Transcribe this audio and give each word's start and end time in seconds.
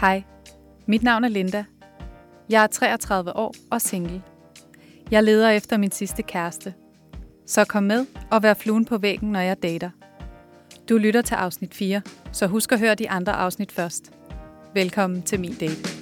Hej, 0.00 0.22
mit 0.86 1.02
navn 1.02 1.24
er 1.24 1.28
Linda. 1.28 1.64
Jeg 2.50 2.62
er 2.62 2.66
33 2.66 3.36
år 3.36 3.54
og 3.70 3.80
single. 3.80 4.22
Jeg 5.10 5.24
leder 5.24 5.50
efter 5.50 5.76
min 5.76 5.90
sidste 5.90 6.22
kæreste. 6.22 6.74
Så 7.46 7.64
kom 7.64 7.82
med 7.82 8.06
og 8.30 8.42
vær 8.42 8.54
fluen 8.54 8.84
på 8.84 8.98
væggen, 8.98 9.32
når 9.32 9.40
jeg 9.40 9.62
dater. 9.62 9.90
Du 10.88 10.96
lytter 10.96 11.22
til 11.22 11.34
afsnit 11.34 11.74
4, 11.74 12.02
så 12.32 12.46
husk 12.46 12.72
at 12.72 12.80
høre 12.80 12.94
de 12.94 13.10
andre 13.10 13.32
afsnit 13.32 13.72
først. 13.72 14.12
Velkommen 14.74 15.22
til 15.22 15.40
min 15.40 15.54
date. 15.54 15.99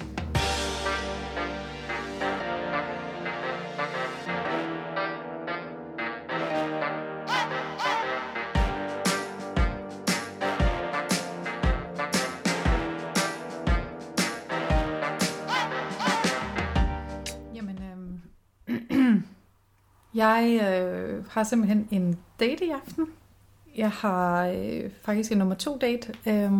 Jeg 20.13 20.59
øh, 20.63 21.25
har 21.29 21.43
simpelthen 21.43 21.87
en 21.91 22.17
date 22.39 22.65
i 22.65 22.69
aften. 22.69 23.05
Jeg 23.77 23.91
har 23.91 24.45
øh, 24.45 24.89
faktisk 25.01 25.31
en 25.31 25.37
nummer 25.37 25.55
to 25.55 25.77
date 25.77 26.13
øh, 26.25 26.51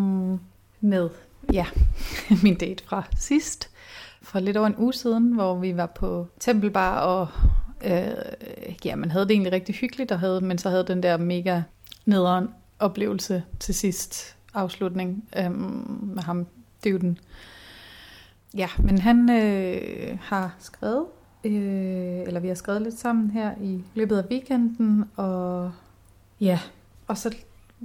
med 0.81 1.09
ja, 1.53 1.65
min 2.43 2.55
date 2.55 2.83
fra 2.83 3.03
sidst. 3.17 3.69
For 4.21 4.39
lidt 4.39 4.57
over 4.57 4.67
en 4.67 4.75
uge 4.77 4.93
siden, 4.93 5.33
hvor 5.33 5.55
vi 5.55 5.77
var 5.77 5.85
på 5.85 6.27
Tempelbar, 6.39 6.99
og 6.99 7.27
øh, 7.83 8.75
ja, 8.85 8.95
man 8.95 9.11
havde 9.11 9.25
det 9.25 9.31
egentlig 9.31 9.53
rigtig 9.53 9.75
hyggeligt, 9.75 10.11
og 10.11 10.19
havde, 10.19 10.41
men 10.41 10.57
så 10.57 10.69
havde 10.69 10.87
den 10.87 11.03
der 11.03 11.17
mega 11.17 11.61
nederen 12.05 12.47
oplevelse 12.79 13.43
til 13.59 13.75
sidst 13.75 14.35
afslutning 14.53 15.29
øh, 15.37 15.51
med 15.51 16.23
ham, 16.23 16.47
den. 16.83 17.19
Ja, 18.57 18.67
men 18.77 18.97
han 18.97 19.29
øh, 19.29 20.17
har 20.21 20.55
skrevet, 20.59 21.05
øh, 21.43 22.21
eller 22.27 22.39
vi 22.39 22.47
har 22.47 22.55
skrevet 22.55 22.81
lidt 22.81 22.99
sammen 22.99 23.31
her 23.31 23.51
i 23.61 23.83
løbet 23.95 24.17
af 24.17 24.23
weekenden, 24.31 25.05
og 25.15 25.71
ja, 26.41 26.59
og 27.07 27.17
så 27.17 27.35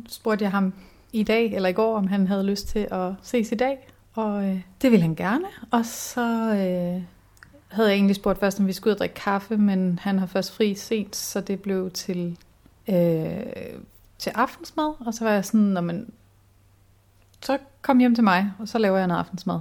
spurgte 0.08 0.42
jeg 0.42 0.50
ham 0.50 0.72
i 1.12 1.22
dag, 1.22 1.52
eller 1.52 1.68
i 1.68 1.72
går, 1.72 1.96
om 1.96 2.06
han 2.06 2.26
havde 2.26 2.44
lyst 2.44 2.68
til 2.68 2.88
at 2.90 3.12
ses 3.22 3.52
i 3.52 3.54
dag, 3.54 3.88
og 4.14 4.44
øh, 4.44 4.60
det 4.82 4.90
ville 4.90 5.02
han 5.02 5.14
gerne, 5.14 5.46
og 5.70 5.86
så 5.86 6.50
øh, 6.50 7.02
havde 7.68 7.88
jeg 7.88 7.96
egentlig 7.96 8.16
spurgt 8.16 8.40
først, 8.40 8.60
om 8.60 8.66
vi 8.66 8.72
skulle 8.72 8.90
ud 8.90 8.94
og 8.94 8.98
drikke 8.98 9.14
kaffe, 9.14 9.56
men 9.56 9.98
han 10.02 10.18
har 10.18 10.26
først 10.26 10.52
fri 10.52 10.74
sent, 10.74 11.16
så 11.16 11.40
det 11.40 11.62
blev 11.62 11.90
til, 11.90 12.38
øh, 12.88 13.42
til 14.18 14.30
aftensmad, 14.30 14.92
og 15.06 15.14
så 15.14 15.24
var 15.24 15.32
jeg 15.32 15.44
sådan, 15.44 15.60
når 15.60 15.80
man, 15.80 16.12
så 17.42 17.58
kom 17.82 17.98
hjem 17.98 18.14
til 18.14 18.24
mig, 18.24 18.52
og 18.58 18.68
så 18.68 18.78
laver 18.78 18.98
jeg 18.98 19.06
noget 19.06 19.20
aftensmad. 19.20 19.60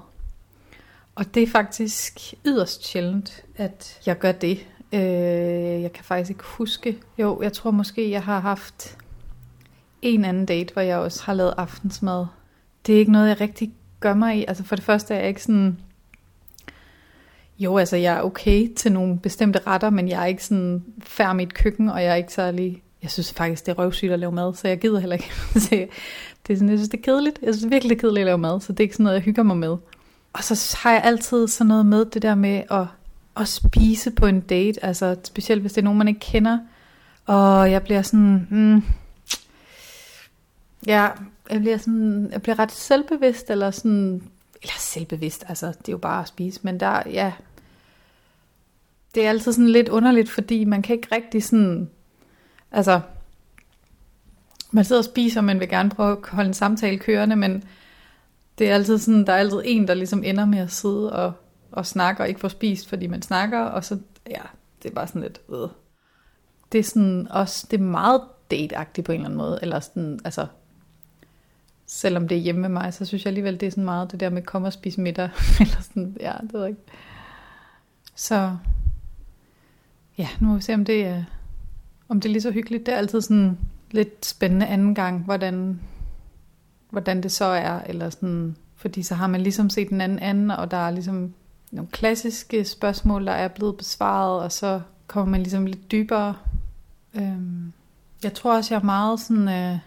Og 1.16 1.36
det 1.36 1.44
er 1.44 1.48
faktisk 1.48 2.34
yderst 2.46 2.86
sjældent, 2.86 3.44
at 3.56 4.02
jeg 4.06 4.20
gør 4.20 4.32
det. 4.32 4.68
Øh, 4.94 5.82
jeg 5.82 5.94
kan 5.94 6.04
faktisk 6.04 6.30
ikke 6.30 6.44
huske. 6.44 6.98
Jo, 7.18 7.42
jeg 7.42 7.54
tror 7.54 7.72
måske, 7.72 8.12
jeg 8.12 8.24
har 8.24 8.40
haft 8.40 8.98
en 10.02 10.26
anden 10.26 10.46
date, 10.46 10.74
hvor 10.74 10.82
jeg 10.82 10.98
også 10.98 11.24
har 11.24 11.34
lavet 11.34 11.54
aftensmad. 11.58 12.26
Det 12.88 12.96
er 12.96 13.00
ikke 13.00 13.12
noget, 13.12 13.30
jeg 13.30 13.42
rigtig 13.42 13.74
gør 14.00 14.14
mig 14.14 14.38
i. 14.38 14.46
Altså 14.48 14.64
for 14.64 14.76
det 14.76 14.86
første 14.86 15.14
er 15.14 15.20
jeg 15.20 15.28
ikke 15.28 15.44
sådan... 15.44 15.78
Jo, 17.60 17.78
altså 17.78 17.96
jeg 17.98 18.18
er 18.18 18.22
okay 18.22 18.74
til 18.76 18.92
nogle 18.92 19.20
bestemte 19.20 19.60
retter, 19.68 19.90
men 19.90 20.10
jeg 20.10 20.22
er 20.22 20.26
ikke 20.26 20.46
sådan 20.46 20.84
færdig 21.00 21.36
mit 21.36 21.54
køkken, 21.54 21.90
og 21.90 22.04
jeg 22.04 22.12
er 22.12 22.16
ikke 22.16 22.34
særlig... 22.34 22.84
Jeg 23.04 23.12
synes 23.12 23.34
faktisk, 23.34 23.66
det 23.66 23.72
er 23.72 23.76
røvsygt 23.80 24.12
at 24.12 24.20
lave 24.20 24.32
mad, 24.32 24.54
så 24.56 24.68
jeg 24.68 24.80
gider 24.80 25.00
heller 25.00 25.16
ikke. 25.16 25.32
det 26.48 26.54
er 26.54 26.56
sådan, 26.56 26.70
jeg 26.70 26.78
synes, 26.78 26.90
det 26.90 26.98
er 26.98 27.04
kedeligt. 27.04 27.40
Jeg 27.42 27.54
synes 27.54 27.64
det 27.64 27.66
er 27.66 27.76
virkelig 27.76 28.00
kedeligt 28.00 28.22
at 28.22 28.26
lave 28.26 28.38
mad, 28.38 28.62
så 28.62 28.74
det 28.74 28.80
er 28.80 28.84
ikke 28.84 28.96
sådan 28.96 29.04
noget, 29.04 29.16
jeg 29.16 29.24
hygger 29.24 29.44
mig 29.44 29.58
med. 29.58 29.78
Og 30.34 30.44
så 30.44 30.78
har 30.82 30.92
jeg 30.92 31.02
altid 31.04 31.48
sådan 31.48 31.68
noget 31.68 31.86
med 31.86 32.06
det 32.06 32.22
der 32.22 32.36
med 32.36 32.64
at, 32.72 32.86
at 33.38 33.48
spise 33.48 34.12
på 34.12 34.26
en 34.26 34.42
date, 34.42 34.86
altså 34.86 35.16
specielt 35.24 35.62
hvis 35.62 35.74
det 35.74 35.82
er 35.82 35.86
nogen, 35.86 35.98
man 35.98 36.08
ikke 36.08 36.20
kender. 36.20 36.60
Og 37.26 37.72
jeg 37.72 37.84
bliver 37.84 38.02
sådan, 38.02 38.48
mm, 38.50 38.84
ja, 40.88 41.10
jeg 41.50 41.60
bliver 41.60 41.78
sådan, 41.78 42.30
jeg 42.32 42.42
bliver 42.42 42.60
ret 42.60 42.72
selvbevidst, 42.72 43.50
eller 43.50 43.72
sådan, 43.72 44.24
eller 44.62 44.76
selvbevidst, 44.80 45.46
altså 45.48 45.68
det 45.68 45.88
er 45.88 45.92
jo 45.92 45.98
bare 45.98 46.22
at 46.22 46.28
spise, 46.28 46.60
men 46.64 46.80
der, 46.80 47.04
ja, 47.06 47.34
det 49.16 49.26
er 49.26 49.30
altid 49.30 49.54
sådan 49.54 49.70
lidt 49.70 49.90
underligt, 49.90 50.30
fordi 50.30 50.64
man 50.64 50.82
kan 50.82 50.96
ikke 50.96 51.16
rigtig 51.16 51.44
sådan, 51.44 51.90
altså, 52.72 53.02
man 54.72 54.86
sidder 54.86 55.02
og 55.02 55.06
spiser, 55.06 55.42
man 55.42 55.60
vil 55.60 55.70
gerne 55.70 55.90
prøve 55.90 56.12
at 56.12 56.30
holde 56.30 56.48
en 56.48 56.54
samtale 56.54 56.98
kørende, 56.98 57.36
men 57.36 57.64
det 58.58 58.70
er 58.70 58.74
altid 58.74 58.98
sådan, 58.98 59.26
der 59.26 59.34
er 59.34 59.38
altid 59.38 59.62
en, 59.66 59.88
der 59.88 59.94
ligesom 59.94 60.24
ender 60.24 60.46
med 60.46 60.60
at 60.60 60.72
sidde 60.72 61.14
og, 61.14 61.34
og 61.72 61.86
snakke 61.86 62.24
og 62.24 62.28
ikke 62.28 62.40
få 62.40 62.50
spist, 62.50 62.90
fordi 62.90 63.08
man 63.08 63.22
snakker, 63.22 63.60
og 63.60 63.84
så, 63.84 64.00
ja, 64.30 64.42
det 64.84 64.90
er 64.90 64.94
bare 64.94 65.08
sådan 65.08 65.22
lidt, 65.22 65.42
øh. 65.50 65.70
Det 66.72 66.80
er 66.80 66.84
sådan 66.84 67.28
også, 67.30 67.68
det 67.72 67.80
er 67.80 67.84
meget 67.84 68.22
dateagtigt 68.52 69.06
på 69.06 69.12
en 69.12 69.16
eller 69.16 69.26
anden 69.26 69.38
måde, 69.38 69.60
eller 69.62 69.80
sådan, 69.80 70.20
altså, 70.26 70.48
selvom 71.86 72.28
det 72.28 72.38
er 72.38 72.42
hjemme 72.42 72.62
med 72.62 72.70
mig, 72.70 72.94
så 72.94 73.06
synes 73.06 73.26
jeg 73.26 73.30
alligevel, 73.30 73.60
det 73.60 73.68
er 73.68 73.72
sådan 73.72 73.86
meget 73.86 74.12
det 74.12 74.20
der 74.20 74.30
med 74.30 74.42
kom 74.42 74.64
og 74.64 74.74
spise 74.74 75.02
middag, 75.02 75.30
eller 75.62 75.82
sådan, 75.82 76.18
ja, 76.20 76.34
det 76.42 76.54
ved 76.54 76.60
jeg 76.60 76.70
ikke. 76.70 76.82
Så, 78.16 78.58
ja, 80.18 80.28
nu 80.40 80.48
må 80.48 80.56
vi 80.56 80.62
se, 80.62 80.74
om 80.74 80.86
det 80.86 81.06
er, 81.06 81.24
om 82.10 82.22
det 82.22 82.30
er 82.30 82.32
lige 82.32 82.42
så 82.42 82.52
hyggeligt. 82.52 82.86
Det 82.86 82.94
er 82.94 82.98
altid 82.98 83.22
sådan 83.22 83.58
lidt 83.92 84.26
spændende 84.26 84.66
anden 84.66 84.96
gang, 84.96 85.24
hvordan 85.24 85.80
hvordan 86.94 87.24
det 87.24 87.32
så 87.32 87.46
er, 87.46 87.80
eller 87.86 88.10
sådan, 88.10 88.56
fordi 88.76 89.04
så 89.04 89.16
har 89.16 89.28
man 89.28 89.42
ligesom 89.42 89.70
set 89.70 89.90
den 89.90 90.02
anden 90.02 90.20
anden, 90.20 90.52
og 90.52 90.72
der 90.72 90.78
er 90.78 90.92
ligesom 90.92 91.34
nogle 91.72 91.90
klassiske 91.92 92.66
spørgsmål, 92.66 93.26
der 93.26 93.32
er 93.32 93.48
blevet 93.48 93.78
besvaret, 93.78 94.44
og 94.44 94.52
så 94.52 94.82
kommer 95.08 95.32
man 95.32 95.44
ligesom 95.44 95.66
lidt 95.66 95.92
dybere. 95.92 96.36
Øhm, 97.16 97.74
jeg 98.24 98.34
tror 98.34 98.56
også, 98.56 98.74
jeg 98.74 98.80
er 98.82 98.86
meget 98.86 99.20
sådan, 99.20 99.50
øh, 99.50 99.78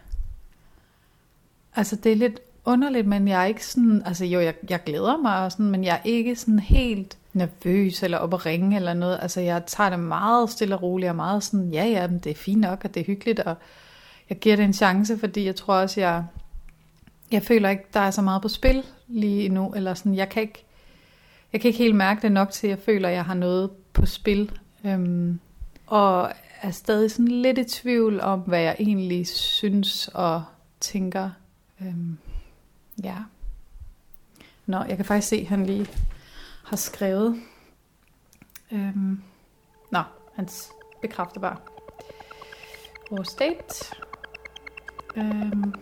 altså 1.77 1.97
det 1.97 2.13
er 2.13 2.17
lidt 2.17 2.41
underligt, 2.65 3.07
men 3.07 3.29
jeg 3.29 3.43
er 3.43 3.47
ikke 3.47 3.67
sådan, 3.67 4.03
altså 4.07 4.25
jo, 4.25 4.41
jeg, 4.41 4.55
jeg 4.71 4.85
glæder 4.85 5.17
mig, 5.17 5.45
og 5.45 5.53
sådan, 5.53 5.71
men 5.71 5.85
jeg 5.85 5.95
er 5.95 6.09
ikke 6.09 6.37
sådan 6.37 6.59
helt 6.59 7.19
nervøs, 7.33 8.03
eller 8.03 8.19
op 8.19 8.35
at 8.35 8.47
ringe, 8.47 8.77
eller 8.77 8.95
noget, 8.95 9.19
altså 9.23 9.41
jeg 9.41 9.67
tager 9.67 9.91
det 9.91 9.99
meget 9.99 10.51
stille 10.51 10.75
og 10.75 10.83
roligt, 10.83 11.11
og 11.11 11.17
meget 11.17 11.45
sådan, 11.45 11.71
ja 11.71 11.85
ja, 11.85 12.07
men 12.07 12.19
det 12.19 12.31
er 12.31 12.35
fint 12.35 12.61
nok, 12.61 12.81
og 12.85 12.95
det 12.95 13.01
er 13.01 13.05
hyggeligt, 13.05 13.41
og 13.41 13.57
jeg 14.31 14.39
giver 14.39 14.57
det 14.57 14.65
en 14.65 14.73
chance, 14.73 15.19
fordi 15.19 15.45
jeg 15.45 15.57
tror 15.57 15.75
også, 15.75 16.01
jeg 16.01 16.25
jeg 17.31 17.43
føler 17.43 17.69
ikke, 17.69 17.85
der 17.95 18.01
er 18.01 18.11
så 18.11 18.23
meget 18.23 18.43
på 18.43 18.49
spil 18.49 18.85
lige 19.07 19.49
nu, 19.49 19.73
eller 19.73 19.95
sådan, 19.95 20.15
jeg 20.15 20.29
kan 20.29 20.43
ikke, 20.43 20.65
jeg 21.53 21.61
kan 21.61 21.69
ikke 21.69 21.79
helt 21.79 21.95
mærke 21.95 22.23
det 22.23 22.33
nok 22.33 22.51
til, 22.51 22.67
at 22.67 22.71
jeg 22.71 22.79
føler, 22.79 23.09
at 23.09 23.15
jeg 23.15 23.25
har 23.25 23.35
noget 23.35 23.71
på 23.93 24.07
spil. 24.07 24.59
Øhm, 24.85 25.41
og 25.87 26.33
er 26.63 26.71
stadig 26.71 27.11
sådan 27.11 27.29
lidt 27.29 27.59
i 27.59 27.65
tvivl 27.65 28.21
om, 28.21 28.41
hvad 28.41 28.61
jeg 28.61 28.77
egentlig 28.79 29.27
synes 29.27 30.09
og 30.09 30.45
tænker. 30.81 31.31
Øhm, 31.81 32.19
ja. 33.05 33.17
Nå, 34.67 34.83
jeg 34.83 34.97
kan 34.97 35.05
faktisk 35.05 35.29
se, 35.29 35.37
at 35.37 35.47
han 35.47 35.67
lige 35.67 35.87
har 36.65 36.77
skrevet. 36.77 37.43
Øhm, 38.73 39.23
nå, 39.93 40.03
han 40.35 40.49
bekræfter 41.03 41.41
bare 41.41 41.57
vores 43.11 43.35
date. 43.35 43.97
Øhm, 45.17 45.75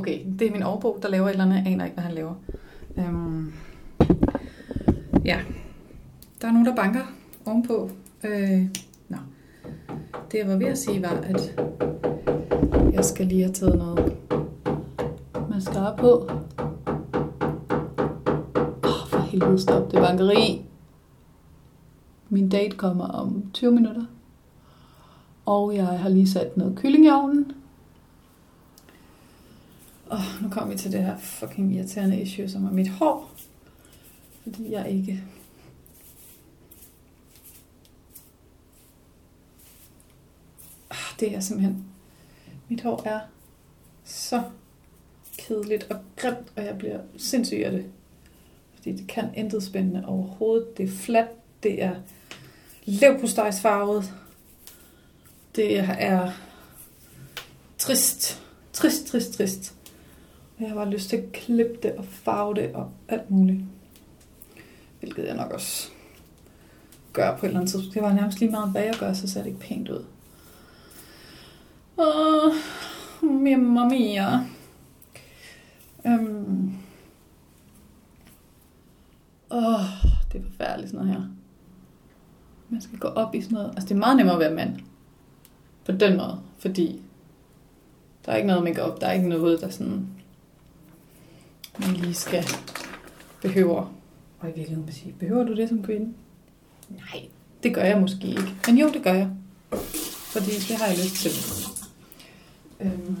Okay, 0.00 0.20
det 0.38 0.46
er 0.48 0.52
min 0.52 0.62
overbo, 0.62 0.98
der 1.02 1.08
laver 1.08 1.26
et 1.26 1.30
eller 1.30 1.44
andet. 1.44 1.56
Jeg 1.56 1.66
aner 1.66 1.84
ikke, 1.84 1.94
hvad 1.94 2.04
han 2.04 2.14
laver. 2.14 2.34
Øhm, 2.98 3.52
ja, 5.24 5.40
der 6.40 6.48
er 6.48 6.52
nogen, 6.52 6.66
der 6.66 6.76
banker 6.76 7.00
ovenpå. 7.46 7.90
Øh, 8.24 8.62
nå. 9.08 9.16
Det 10.32 10.38
jeg 10.38 10.48
var 10.48 10.56
ved 10.56 10.66
at 10.66 10.78
sige 10.78 11.02
var, 11.02 11.08
at 11.08 11.56
jeg 12.92 13.04
skal 13.04 13.26
lige 13.26 13.42
have 13.42 13.52
taget 13.52 13.78
noget 13.78 14.16
mascara 15.50 15.96
på. 15.96 16.30
Åh, 18.84 19.02
oh, 19.02 19.08
for 19.08 19.18
helvede 19.18 19.58
stop, 19.58 19.92
det 19.92 20.00
bankeri. 20.00 20.64
Min 22.28 22.48
date 22.48 22.76
kommer 22.76 23.04
om 23.04 23.50
20 23.52 23.72
minutter. 23.72 24.04
Og 25.46 25.74
jeg 25.74 25.86
har 25.86 26.08
lige 26.08 26.28
sat 26.28 26.56
noget 26.56 26.76
kylling 26.76 27.04
i 27.06 27.10
ovnen 27.10 27.52
så 30.50 30.54
kom 30.54 30.70
vi 30.70 30.76
til 30.76 30.92
det 30.92 31.04
her 31.04 31.18
fucking 31.18 31.74
irriterende 31.74 32.20
issue, 32.20 32.48
som 32.48 32.64
er 32.64 32.70
mit 32.70 32.88
hår. 32.88 33.32
Fordi 34.42 34.72
jeg 34.72 34.90
ikke 34.90 35.22
ah, 40.90 40.96
det 41.20 41.34
er 41.34 41.40
simpelthen... 41.40 41.84
Mit 42.68 42.80
hår 42.80 43.02
er 43.06 43.20
så 44.04 44.42
kedeligt 45.38 45.86
og 45.90 45.96
grimt, 46.16 46.52
og 46.56 46.64
jeg 46.64 46.78
bliver 46.78 47.00
sindssyg 47.16 47.62
af 47.64 47.72
det. 47.72 47.84
Fordi 48.74 48.92
det 48.92 49.08
kan 49.08 49.34
intet 49.34 49.62
spændende 49.62 50.06
overhovedet. 50.06 50.76
Det 50.76 50.84
er 50.84 50.92
fladt, 50.92 51.62
det 51.62 51.82
er 51.82 51.94
levpostejsfarvet, 52.84 54.14
det 55.56 55.78
er 55.78 56.32
trist, 57.78 58.42
trist, 58.72 59.06
trist, 59.06 59.32
trist. 59.32 59.79
Og 60.60 60.64
jeg 60.64 60.72
har 60.74 60.84
bare 60.84 60.90
lyst 60.90 61.08
til 61.08 61.16
at 61.16 61.32
klippe 61.32 61.78
det 61.82 61.92
og 61.92 62.04
farve 62.04 62.54
det 62.54 62.74
og 62.74 62.90
alt 63.08 63.30
muligt. 63.30 63.60
Hvilket 64.98 65.26
jeg 65.26 65.36
nok 65.36 65.50
også 65.50 65.90
gør 67.12 67.36
på 67.36 67.46
et 67.46 67.48
eller 67.48 67.60
andet 67.60 67.72
tidspunkt. 67.72 67.94
Det 67.94 68.02
var 68.02 68.12
nærmest 68.12 68.40
lige 68.40 68.50
meget, 68.50 68.70
hvad 68.70 68.82
jeg 68.82 68.94
gør, 69.00 69.12
så 69.12 69.28
ser 69.28 69.40
det 69.40 69.46
ikke 69.46 69.60
pænt 69.60 69.88
ud. 69.88 70.04
Åh, 71.98 72.54
mamma 73.22 73.88
mia. 73.88 74.46
Øhm. 76.06 76.72
Åh, 79.50 79.80
det 80.32 80.40
er 80.40 80.44
forfærdeligt 80.50 80.90
sådan 80.90 81.06
noget 81.06 81.20
her. 81.20 81.28
Man 82.68 82.80
skal 82.80 82.98
gå 82.98 83.08
op 83.08 83.34
i 83.34 83.42
sådan 83.42 83.54
noget. 83.54 83.70
Altså, 83.70 83.88
det 83.88 83.94
er 83.94 83.98
meget 83.98 84.16
nemmere 84.16 84.34
at 84.34 84.40
være 84.40 84.54
mand. 84.54 84.80
På 85.84 85.92
den 85.92 86.16
måde. 86.16 86.40
Fordi 86.58 87.02
der 88.26 88.32
er 88.32 88.36
ikke 88.36 88.46
noget 88.46 88.64
make 88.64 88.82
op. 88.82 89.00
Der 89.00 89.06
er 89.06 89.12
ikke 89.12 89.28
noget, 89.28 89.60
der 89.60 89.68
sådan 89.68 90.19
man 91.80 91.96
lige 91.96 92.14
skal 92.14 92.44
behøver. 93.42 93.94
Og 94.40 94.48
i 94.48 94.52
virkeligheden 94.52 94.86
vil 94.86 94.94
sige, 94.94 95.12
behøver 95.12 95.44
du 95.44 95.56
det 95.56 95.68
som 95.68 95.82
kvinde? 95.82 96.14
Nej, 96.88 97.28
det 97.62 97.74
gør 97.74 97.82
jeg 97.82 98.00
måske 98.00 98.26
ikke. 98.26 98.56
Men 98.66 98.78
jo, 98.78 98.92
det 98.92 99.02
gør 99.02 99.12
jeg. 99.12 99.30
Fordi 100.32 100.50
det 100.50 100.76
har 100.76 100.86
jeg 100.86 100.96
lyst 100.96 101.14
til. 101.14 101.30
Øhm. 102.80 103.18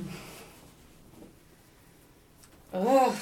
Oh. 2.72 3.12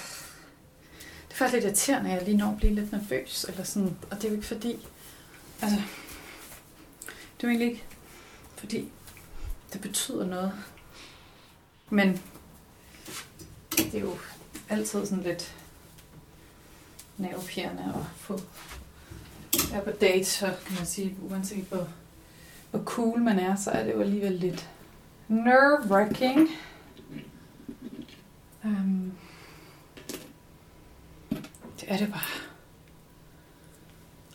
Det 1.29 1.35
er 1.35 1.37
faktisk 1.37 1.52
lidt 1.52 1.64
irriterende, 1.64 2.11
at 2.11 2.17
jeg 2.17 2.25
lige 2.25 2.37
når 2.37 2.50
at 2.50 2.56
blive 2.56 2.75
lidt 2.75 2.93
nervøs. 2.93 3.46
Eller 3.49 3.64
sådan. 3.64 3.96
Og 4.11 4.17
det 4.17 4.25
er 4.25 4.29
jo 4.29 4.35
ikke 4.35 4.46
fordi... 4.46 4.87
Altså, 5.62 5.82
det 7.37 7.44
er 7.44 7.49
jo 7.49 7.49
egentlig 7.49 7.69
ikke 7.69 7.85
fordi, 8.56 8.88
det 9.73 9.81
betyder 9.81 10.26
noget. 10.26 10.52
Men 11.90 12.23
det 13.76 13.94
er 13.94 14.00
jo 14.00 14.17
altid 14.70 15.06
sådan 15.06 15.24
lidt 15.24 15.54
nervepirrende 17.16 17.82
at 17.94 18.16
få 18.16 18.40
være 19.72 19.82
på 19.84 19.90
date, 19.90 20.24
så 20.24 20.46
kan 20.66 20.76
man 20.76 20.86
sige, 20.86 21.16
uanset 21.30 21.64
hvor, 21.64 21.88
hvor 22.70 22.82
cool 22.84 23.20
man 23.20 23.38
er, 23.38 23.56
så 23.56 23.70
er 23.70 23.84
det 23.84 23.92
jo 23.94 24.00
alligevel 24.00 24.32
lidt 24.32 24.68
nerve-wracking. 25.28 26.50
Um, 28.64 29.12
det 31.80 31.92
er 31.92 31.96
det 31.96 32.10
bare. 32.12 32.48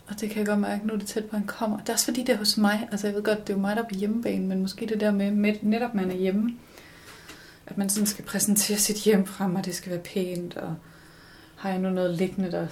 Og 0.08 0.22
det 0.22 0.30
kan 0.30 0.38
jeg 0.38 0.46
godt 0.46 0.60
mærke, 0.60 0.88
nu 0.88 0.94
er 0.94 0.98
det 0.98 1.08
tæt 1.08 1.26
på, 1.26 1.36
at 1.36 1.40
han 1.40 1.48
kommer. 1.48 1.80
Det 1.80 1.90
er 1.90 1.94
også 1.94 2.06
fordi, 2.06 2.24
det 2.24 2.30
er 2.30 2.38
hos 2.38 2.58
mig. 2.58 2.88
Altså 2.92 3.08
jeg 3.08 3.16
ved 3.16 3.24
godt, 3.24 3.48
det 3.48 3.50
er 3.50 3.58
jo 3.58 3.62
mig, 3.62 3.76
der 3.76 3.84
er 3.84 3.88
på 3.88 3.96
hjemmebane, 3.96 4.48
men 4.48 4.62
måske 4.62 4.86
det 4.86 5.00
der 5.00 5.12
med, 5.12 5.32
med 5.32 5.56
netop 5.62 5.94
man 5.94 6.12
er 6.12 6.16
hjemme. 6.16 6.58
At 7.68 7.78
man 7.78 7.90
sådan 7.90 8.08
skal 8.08 8.26
præsentere 8.26 8.78
sit 8.78 9.04
hjem 9.04 9.26
frem, 9.26 9.56
og 9.56 9.66
det 9.66 9.76
skal 9.76 9.92
være 9.92 10.02
pænt, 10.02 10.58
og 10.58 10.76
har 11.58 11.70
jeg 11.70 11.80
nu 11.80 11.90
noget 11.90 12.14
liggende, 12.14 12.52
der 12.52 12.68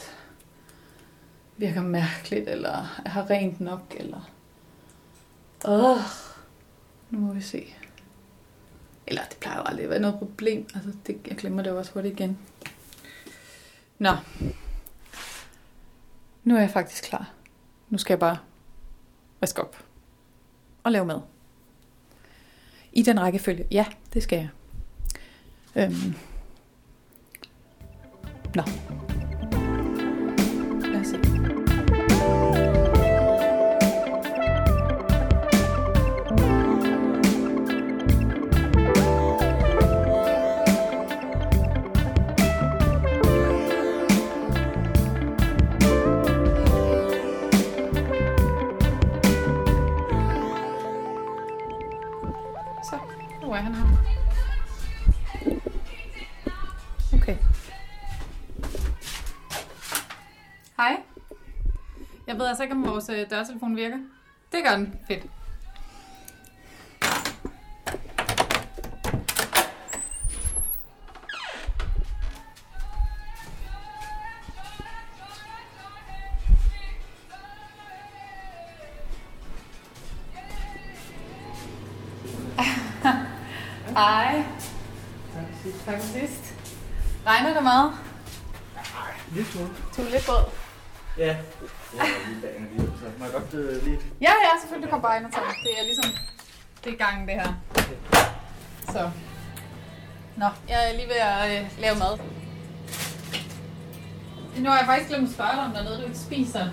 virker 1.57 1.81
mærkeligt, 1.81 2.49
eller 2.49 3.01
har 3.05 3.29
rent 3.29 3.61
nok, 3.61 3.93
eller... 3.97 4.29
Åh, 5.65 5.97
nu 7.09 7.19
må 7.19 7.33
vi 7.33 7.41
se. 7.41 7.75
Eller 9.07 9.21
det 9.29 9.38
plejer 9.38 9.57
jo 9.57 9.63
aldrig 9.65 9.83
at 9.83 9.89
være 9.89 9.99
noget 9.99 10.19
problem. 10.19 10.67
Altså, 10.75 10.91
det, 11.07 11.19
jeg 11.27 11.37
glemmer 11.37 11.63
det 11.63 11.69
jo 11.69 11.77
også 11.77 11.91
hurtigt 11.91 12.19
igen. 12.19 12.37
Nå. 13.99 14.15
Nu 16.44 16.55
er 16.55 16.59
jeg 16.59 16.69
faktisk 16.69 17.03
klar. 17.03 17.31
Nu 17.89 17.97
skal 17.97 18.13
jeg 18.13 18.19
bare 18.19 18.37
vaske 19.39 19.61
op. 19.61 19.83
Og 20.83 20.91
lave 20.91 21.05
mad. 21.05 21.19
I 22.94 23.03
den 23.03 23.19
rækkefølge. 23.19 23.67
Ja, 23.71 23.85
det 24.13 24.23
skal 24.23 24.37
jeg. 24.37 24.49
Øhm. 25.75 26.15
Nå. 28.56 28.63
Lad 30.91 31.01
os 31.01 31.07
se. 31.07 31.60
Ved 62.41 62.47
altså 62.47 62.63
ikke, 62.63 62.75
om 62.75 62.85
vores 62.85 63.09
øh, 63.09 63.29
dørtelefon 63.29 63.75
virker. 63.75 63.97
Det 64.51 64.63
gør 64.63 64.75
den. 64.75 64.99
Fedt. 65.07 65.23
Hej. 83.97 84.44
Tak 85.85 86.01
for 86.01 86.07
sidst. 86.07 86.54
Regner 87.25 87.54
det 87.54 87.63
meget? 87.63 87.92
Lidt 89.35 89.47
smule. 89.47 89.69
Du 89.97 90.01
er 90.01 90.09
lidt 90.09 90.25
båd. 90.25 90.60
Ja. 91.18 91.25
Jeg 91.25 91.35
er 91.99 92.30
lige 92.30 92.41
bag 92.41 92.61
lige, 92.77 92.87
så 92.99 93.06
må 93.19 93.25
jeg 93.25 93.33
godt 93.33 93.53
øh, 93.53 93.83
lige... 93.83 93.99
Ja, 94.21 94.30
ja, 94.45 94.51
selvfølgelig 94.61 94.89
kommer 94.89 95.07
bare 95.07 95.18
ind 95.18 95.25
og 95.25 95.31
tager 95.33 95.47
det. 95.47 95.57
Det 95.63 95.71
er 95.80 95.83
ligesom, 95.83 96.06
det 96.83 96.94
er 96.94 96.97
gangen 97.06 97.27
det 97.27 97.35
her. 97.35 97.53
Så. 98.91 99.11
Nå, 100.37 100.45
jeg 100.69 100.89
er 100.89 100.95
lige 100.95 101.07
ved 101.07 101.15
at 101.15 101.61
øh, 101.61 101.81
lave 101.81 101.95
mad. 101.95 102.18
Nu 104.57 104.69
har 104.69 104.77
jeg 104.77 104.85
faktisk 104.85 105.09
glemt 105.09 105.27
at 105.27 105.33
spørge 105.33 105.51
dig, 105.56 105.63
om 105.65 105.71
der 105.71 105.80
er 105.80 105.83
noget, 105.83 105.99
du 105.99 106.06
ikke 106.06 106.18
spiser. 106.18 106.65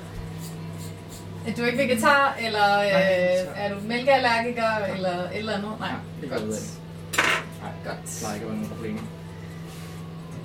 Er 1.49 1.55
du 1.57 1.63
ikke 1.65 1.79
vegetar, 1.79 2.37
eller 2.41 2.79
øh, 2.81 3.63
er 3.63 3.75
du 3.75 3.81
mælkeallergiker, 3.87 4.77
eller 4.95 5.17
et 5.31 5.39
eller 5.39 5.53
andet? 5.53 5.73
Nej, 5.81 5.93
Ikke 6.23 6.35
godt. 6.35 6.49
Nej, 6.49 7.73
Godt. 7.85 7.97
det 8.05 8.17
plejer 8.21 8.35
ikke 8.35 8.47
at 8.47 8.51
være 8.53 8.57
noget 8.61 8.71
problem. 8.75 8.99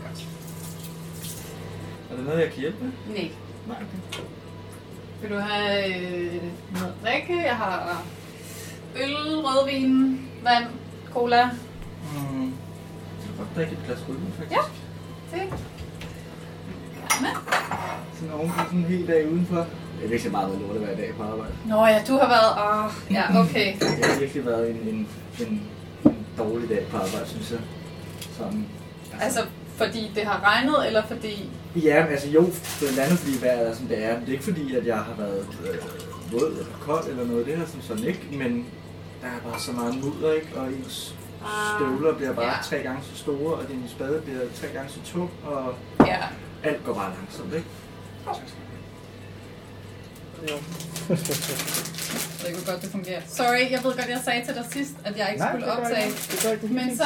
Godt. 0.07 0.27
Er 2.11 2.15
der 2.15 2.23
noget, 2.23 2.39
jeg 2.41 2.51
kan 2.51 2.59
hjælpe 2.59 2.83
med? 2.83 2.91
Nej. 3.07 3.31
Nej, 3.67 3.77
okay. 3.77 4.23
Vil 5.21 5.29
du 5.31 5.39
have 5.39 5.95
øh, 5.95 6.41
noget 6.73 6.93
drikke? 7.03 7.41
Jeg 7.41 7.55
har 7.55 8.03
øl, 8.95 9.15
rødvin, 9.45 10.21
vand, 10.43 10.65
cola. 11.13 11.45
Mm. 11.45 12.43
Jeg 12.43 12.51
kan 13.25 13.37
godt 13.37 13.55
drikke 13.55 13.71
et 13.71 13.79
glas 13.85 13.99
rødvin, 14.09 14.33
faktisk. 14.37 14.51
Ja. 14.51 14.63
Det. 15.37 15.49
Gerne. 16.99 17.29
Sådan 18.13 18.33
oven 18.33 18.49
på 18.49 18.59
sådan 18.65 18.79
en 18.79 18.85
hel 18.85 19.07
dag 19.07 19.31
udenfor. 19.31 19.55
Det 19.97 20.05
er 20.05 20.09
virkelig 20.09 20.31
meget 20.31 20.49
været 20.49 20.61
lort 20.61 20.75
at 20.75 20.81
være 20.81 20.93
i 20.93 20.97
dag 20.97 21.13
på 21.17 21.23
arbejde. 21.23 21.53
Nå 21.65 21.85
ja, 21.85 22.03
du 22.07 22.13
har 22.13 22.27
været... 22.27 22.51
Åh, 22.65 23.13
ja, 23.13 23.41
okay. 23.41 23.73
Det 23.99 24.05
har 24.05 24.19
virkelig 24.19 24.45
været 24.45 24.71
en, 24.71 24.75
en, 24.75 25.07
en, 25.39 25.61
en 26.05 26.25
dårlig 26.37 26.69
dag 26.69 26.87
på 26.91 26.97
arbejde, 26.97 27.27
synes 27.29 27.51
jeg. 27.51 27.59
Sådan, 28.37 28.65
Altså, 29.21 29.39
fordi 29.77 30.11
det 30.15 30.23
har 30.25 30.41
regnet, 30.43 30.87
eller 30.87 31.03
fordi... 31.07 31.49
Ja, 31.75 32.05
altså 32.09 32.27
jo, 32.29 32.41
blandt 32.79 32.99
andet 32.99 33.19
fordi 33.19 33.41
vejret 33.41 33.69
er 33.69 33.75
som 33.75 33.87
det 33.87 34.03
er. 34.03 34.13
Men 34.13 34.21
det 34.21 34.29
er 34.29 34.33
ikke 34.33 34.43
fordi, 34.43 34.75
at 34.75 34.85
jeg 34.85 34.97
har 34.97 35.13
været 35.17 35.47
øh, 35.65 35.77
våd 36.33 36.51
eller 36.51 36.65
kold 36.81 37.07
eller 37.07 37.25
noget. 37.25 37.45
Det 37.45 37.57
her 37.57 37.65
som 37.65 37.81
sådan 37.81 38.03
ikke, 38.03 38.27
men 38.31 38.65
der 39.21 39.27
er 39.27 39.49
bare 39.51 39.59
så 39.59 39.71
meget 39.71 39.95
mudder, 40.03 40.33
ikke? 40.33 40.47
Og 40.55 40.67
ens 40.67 41.15
støvler 41.77 42.13
bliver 42.17 42.33
bare 42.33 42.45
Ja. 42.45 42.53
tre 42.63 42.77
gange 42.77 43.01
så 43.13 43.17
store, 43.17 43.53
og 43.53 43.67
din 43.67 43.83
spade 43.89 44.21
bliver 44.25 44.39
tre 44.61 44.67
gange 44.73 44.89
så 44.89 45.11
tung, 45.13 45.31
og 45.45 45.75
Ja. 46.07 46.17
alt 46.63 46.83
går 46.85 46.93
bare 46.93 47.13
langsomt, 47.19 47.53
ikke? 47.53 47.67
Jo. 50.49 50.55
Jeg 52.47 52.55
ved 52.55 52.65
godt, 52.65 52.81
det 52.81 52.91
fungerer. 52.91 53.21
Sorry, 53.27 53.71
jeg 53.71 53.79
ved 53.83 53.93
godt, 53.93 54.09
jeg 54.09 54.21
sagde 54.25 54.45
til 54.45 54.55
dig 54.55 54.65
sidst, 54.71 54.91
at 55.05 55.17
jeg 55.17 55.29
ikke 55.33 55.45
skulle 55.49 55.71
optage. 55.71 56.07
Ikke 56.53 56.73
Men 56.73 56.97
så 56.97 57.03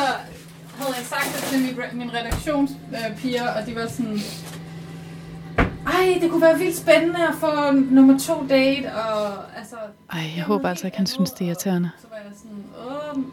havde 0.78 0.96
jeg 0.98 1.06
sagt 1.06 1.26
det 1.36 1.44
til 1.44 1.60
min, 1.62 2.00
min 2.00 2.12
redaktionspiger, 2.14 3.48
og 3.54 3.66
de 3.66 3.76
var 3.76 3.88
sådan... 3.88 4.20
Ej, 5.88 6.18
det 6.22 6.30
kunne 6.32 6.42
være 6.42 6.58
vildt 6.58 6.78
spændende 6.78 7.28
at 7.28 7.34
få 7.40 7.72
nummer 7.72 8.20
to 8.20 8.46
date, 8.50 8.94
og 8.94 9.34
altså... 9.58 9.76
Ej, 10.14 10.20
jeg 10.38 10.44
håber 10.44 10.70
altså 10.70 10.88
ikke, 10.88 10.98
han 10.98 11.08
synes, 11.08 11.32
det 11.32 11.42
er 11.42 11.46
irriterende. 11.46 11.90
Så 12.02 12.08
var 12.12 12.18
jeg 12.18 12.32
sådan, 12.38 12.64
åh, 12.88 13.24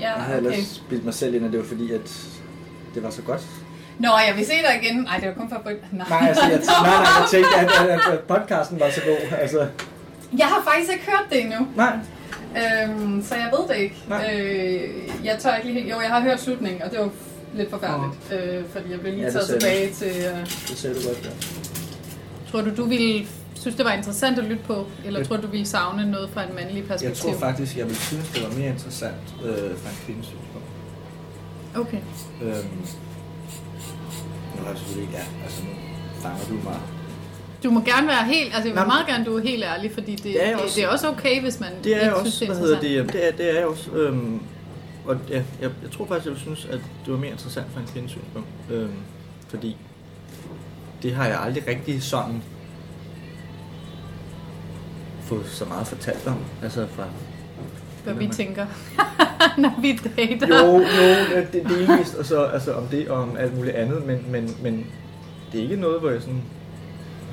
ja, 0.00 0.12
Jeg 0.14 0.22
havde 0.24 0.38
okay. 0.38 0.52
ellers 0.52 0.82
bildt 0.88 1.04
mig 1.04 1.14
selv 1.14 1.34
ind, 1.34 1.44
at 1.44 1.52
det 1.52 1.60
var 1.60 1.66
fordi, 1.66 1.92
at 1.92 2.26
det 2.94 3.02
var 3.02 3.10
så 3.10 3.22
godt. 3.22 3.42
Nå, 3.98 4.08
jeg 4.28 4.36
vil 4.36 4.46
se 4.46 4.52
dig 4.52 4.82
igen. 4.82 4.96
Nej, 5.02 5.18
det 5.18 5.28
var 5.28 5.34
kun 5.34 5.48
for. 5.48 5.62
Nej, 5.92 6.06
Nej, 6.08 6.28
altså, 6.28 6.42
jeg, 6.42 6.50
nej, 6.82 6.90
nej, 6.90 7.20
jeg 7.20 7.26
tænkte, 7.30 7.54
at, 7.56 7.88
at, 7.90 8.00
at 8.12 8.20
podcasten 8.20 8.80
var 8.80 8.90
så 8.90 9.00
god. 9.06 9.38
Altså, 9.38 9.66
Jeg 10.38 10.46
har 10.46 10.62
faktisk 10.70 10.92
ikke 10.92 11.04
hørt 11.04 11.26
det 11.30 11.42
endnu, 11.44 11.66
nej, 11.76 11.98
øhm, 12.56 13.22
så 13.22 13.34
jeg 13.34 13.50
ved 13.58 13.68
det 13.74 13.82
ikke. 13.82 13.96
Nej. 14.08 14.34
Øh, 14.34 14.90
jeg 15.24 15.38
tør 15.38 15.54
ikke 15.56 15.68
lige... 15.68 15.80
helt- 15.82 15.90
Jo, 15.94 16.00
jeg 16.00 16.08
har 16.10 16.20
hørt 16.20 16.40
slutningen, 16.40 16.82
og 16.82 16.90
det 16.90 16.98
var 16.98 17.10
lidt 17.54 17.70
forfærdeligt, 17.70 18.32
øh, 18.32 18.64
fordi 18.72 18.90
jeg 18.90 19.00
blev 19.00 19.12
lige 19.12 19.24
Ja, 19.24 19.30
taget 19.30 19.46
tilbage 19.48 19.90
til... 19.92 20.06
Øh, 20.06 20.40
det 20.68 20.76
sagde 20.78 20.94
du 20.96 21.00
godt, 21.08 21.24
ja. 21.24 21.30
tror 22.50 22.60
du, 22.60 22.76
du 22.76 22.84
ville 22.84 23.26
synes, 23.54 23.76
det 23.76 23.84
var 23.84 23.92
interessant 23.92 24.38
at 24.38 24.44
lytte 24.44 24.62
på, 24.66 24.86
eller 25.04 25.20
Jeg- 25.20 25.28
tror 25.28 25.36
du, 25.36 25.46
ville 25.46 25.66
savne 25.66 26.10
noget 26.10 26.30
fra 26.30 26.42
en 26.48 26.54
mandlig 26.54 26.76
Jeg 26.76 26.84
perspektiv? 26.88 27.30
tror 27.30 27.38
faktisk, 27.38 27.76
jeg 27.76 27.84
ville 27.84 28.00
synes, 28.00 28.28
det 28.28 28.42
var 28.42 28.56
mere 28.58 28.68
interessant 28.68 29.34
øh, 29.44 29.54
fra 29.54 29.90
en 29.90 29.96
kvindes 30.06 30.26
synspunkt. 30.26 30.66
Okay. 31.76 32.00
Øhm, 32.42 32.86
nu 34.56 34.62
har 34.62 34.68
jeg 34.70 34.78
selvfølgelig 34.78 35.02
ikke, 35.08 35.16
ja, 35.18 35.24
altså 35.44 35.62
nu 35.62 35.70
fanger 36.22 36.44
du 36.48 36.54
mig. 36.64 36.76
Du 37.66 37.70
må 37.70 37.80
gerne 37.80 38.06
være 38.06 38.24
helt, 38.24 38.54
altså 38.54 38.58
jeg 38.58 38.64
vil 38.64 38.74
Nå, 38.74 38.80
men- 38.80 38.86
meget 38.88 39.06
gerne, 39.06 39.24
du 39.24 39.36
er 39.36 39.42
helt 39.42 39.64
ærlig, 39.64 39.90
fordi 39.94 40.14
det, 40.14 40.24
Det 40.24 40.48
er 40.48 40.56
også. 40.56 40.74
det 40.76 40.84
er 40.84 40.88
også 40.88 41.08
okay, 41.08 41.40
hvis 41.40 41.60
man 41.60 41.68
Det 41.84 41.96
er 41.96 42.00
ikke 42.00 42.06
jeg 42.06 42.26
synes, 42.26 42.26
også, 42.26 42.44
det 42.44 42.48
er 42.50 42.54
hvad 42.54 42.62
hedder 42.62 43.02
det, 43.04 43.12
det 43.12 43.28
er, 43.28 43.32
det 43.32 43.60
er 43.60 43.66
også. 43.66 43.90
Øhm, 43.90 44.40
og 45.04 45.16
ja, 45.30 45.42
jeg, 45.60 45.70
jeg 45.82 45.90
tror 45.90 46.06
faktisk, 46.06 46.24
jeg 46.26 46.30
ville 46.30 46.40
synes, 46.40 46.64
at 46.64 46.80
det 47.04 47.12
var 47.12 47.18
mere 47.18 47.30
interessant 47.30 47.66
fra 47.74 47.80
en 47.80 47.86
kvindes 47.86 48.10
synspunkt. 48.10 48.48
Øhm, 48.70 48.90
fordi 49.48 49.76
det 51.02 51.14
har 51.14 51.26
jeg 51.26 51.40
aldrig 51.40 51.66
rigtig 51.68 52.02
sådan 52.02 52.42
fået 55.22 55.46
så 55.46 55.64
meget 55.64 55.86
fortalt 55.86 56.26
om. 56.26 56.36
Altså 56.62 56.86
fra... 56.96 57.04
Hvad 58.04 58.14
vi 58.14 58.26
tænker, 58.26 58.66
når 59.62 59.80
vi 59.80 60.00
dater. 60.16 60.48
Jo, 60.64 60.72
jo, 60.72 60.80
det, 60.80 61.52
det 61.52 61.62
er 61.62 61.68
delvist, 61.68 62.14
og 62.14 62.24
så 62.24 62.44
altså, 62.44 62.72
om 62.72 62.86
det 62.86 63.08
og 63.08 63.22
om 63.22 63.36
alt 63.36 63.56
muligt 63.56 63.76
andet, 63.76 64.06
men, 64.06 64.24
men, 64.32 64.56
men 64.62 64.86
det 65.52 65.58
er 65.58 65.62
ikke 65.62 65.76
noget, 65.76 66.00
hvor 66.00 66.10
jeg 66.10 66.20
sådan 66.22 66.42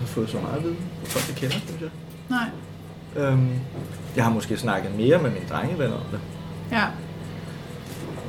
har 0.04 0.08
fået 0.08 0.30
så 0.30 0.40
meget 0.40 0.58
at 0.58 0.64
vide 0.64 0.76
fra 0.76 1.06
folk, 1.06 1.28
jeg 1.30 1.36
kender, 1.38 1.66
synes 1.68 1.82
jeg. 1.82 1.90
Nej, 2.30 2.50
Øhm, 3.16 3.50
jeg 4.16 4.24
har 4.24 4.32
måske 4.32 4.58
snakket 4.58 4.96
mere 4.96 5.22
med 5.22 5.32
mine 5.32 5.46
drengevenner 5.50 5.96
om 5.96 6.06
det. 6.12 6.20
ja. 6.72 6.88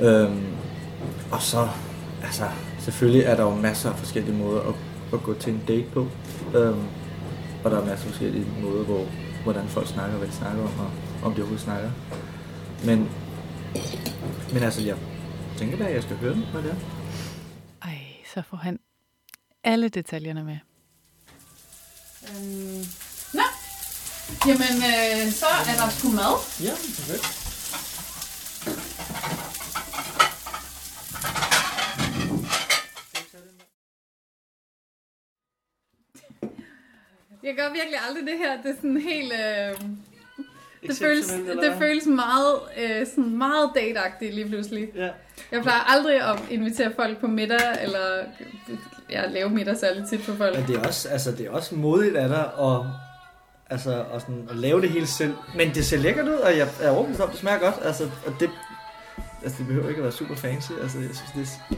Øhm, 0.01 0.47
og 1.33 1.43
så, 1.43 1.69
altså, 2.23 2.45
selvfølgelig 2.79 3.23
er 3.23 3.37
der 3.37 3.43
jo 3.43 3.55
masser 3.55 3.91
af 3.91 3.97
forskellige 3.99 4.37
måder 4.37 4.61
at, 4.61 4.75
at 5.13 5.23
gå 5.23 5.35
til 5.35 5.53
en 5.53 5.63
date 5.69 5.87
på. 5.93 6.09
Øhm, 6.55 6.81
og 7.65 7.71
der 7.71 7.77
er 7.81 7.85
masser 7.85 8.07
af 8.07 8.11
forskellige 8.11 8.47
måder, 8.63 8.85
hvor, 8.85 9.07
hvordan 9.43 9.67
folk 9.69 9.87
snakker, 9.87 10.17
hvad 10.19 10.29
de 10.29 10.33
snakker 10.33 10.63
om, 10.63 10.69
og 10.81 10.91
om 11.27 11.33
de 11.35 11.39
overhovedet 11.41 11.61
snakker. 11.65 11.91
Men, 12.85 13.09
men 14.53 14.63
altså, 14.63 14.83
jeg 14.83 14.97
tænker 15.57 15.79
da, 15.79 15.85
at 15.85 15.95
jeg 15.95 16.03
skal 16.03 16.17
høre 16.17 16.35
den, 16.35 16.45
hvad 16.53 16.63
det 16.63 16.71
er. 16.71 16.77
Ej, 17.83 17.99
så 18.35 18.43
får 18.51 18.57
han 18.57 18.79
alle 19.65 19.89
detaljerne 19.89 20.45
med. 20.45 20.59
Øhm. 22.31 22.85
Nå, 23.33 23.43
jamen 24.47 24.77
øh, 24.93 25.33
så 25.33 25.47
er 25.47 25.75
der 25.81 25.89
sgu 25.91 26.09
mad. 26.09 26.35
Ja, 26.61 26.75
perfekt. 26.97 27.45
Jeg 37.43 37.57
gør 37.57 37.73
virkelig 37.73 37.99
aldrig 38.09 38.27
det 38.27 38.39
her. 38.39 38.63
Det 38.63 38.71
er 38.71 38.77
sådan 38.77 39.01
helt... 39.01 39.33
Øh, 39.33 40.14
det, 40.87 40.97
føles, 40.99 41.27
det 41.63 41.75
føles 41.79 42.07
meget, 42.07 42.55
øh, 42.79 43.07
sådan 43.07 43.39
meget 43.39 43.71
dateagtigt 43.75 44.35
lige 44.35 44.49
pludselig. 44.49 44.89
Ja. 44.95 45.09
Jeg 45.53 45.63
plejer 45.63 45.81
aldrig 45.81 46.31
at 46.31 46.43
invitere 46.51 46.93
folk 46.97 47.21
på 47.21 47.27
middag, 47.27 47.83
eller 47.83 48.25
ja, 49.11 49.27
lave 49.27 49.51
middag 49.51 49.77
særlig 49.77 50.05
tit 50.11 50.21
for 50.21 50.35
folk. 50.35 50.57
Men 50.57 50.67
det 50.67 50.77
er 50.77 50.87
også, 50.87 51.09
altså, 51.09 51.33
det 51.33 51.47
er 51.47 51.51
også 51.51 51.75
modigt 51.75 52.17
af 52.17 52.29
dig 52.29 52.45
at, 52.61 52.81
altså, 53.71 54.05
at, 54.15 54.21
sådan, 54.21 54.49
at 54.51 54.57
lave 54.57 54.81
det 54.81 54.91
hele 54.91 55.07
selv. 55.07 55.35
Men 55.57 55.75
det 55.75 55.87
ser 55.87 55.97
lækkert 55.99 56.29
ud, 56.29 56.35
og 56.35 56.57
jeg 56.59 56.69
er 56.81 56.91
overbevist 56.91 57.21
om, 57.21 57.31
det 57.31 57.39
smager 57.39 57.59
godt. 57.59 57.75
Altså, 57.83 58.05
og 58.27 58.35
det, 58.41 58.51
altså, 59.43 59.59
det 59.59 59.67
behøver 59.67 59.89
ikke 59.89 59.99
at 59.99 60.05
være 60.05 60.13
super 60.13 60.35
fancy. 60.35 60.73
Altså, 60.83 60.99
jeg 60.99 61.11
synes, 61.13 61.31
det 61.35 61.43
er, 61.43 61.77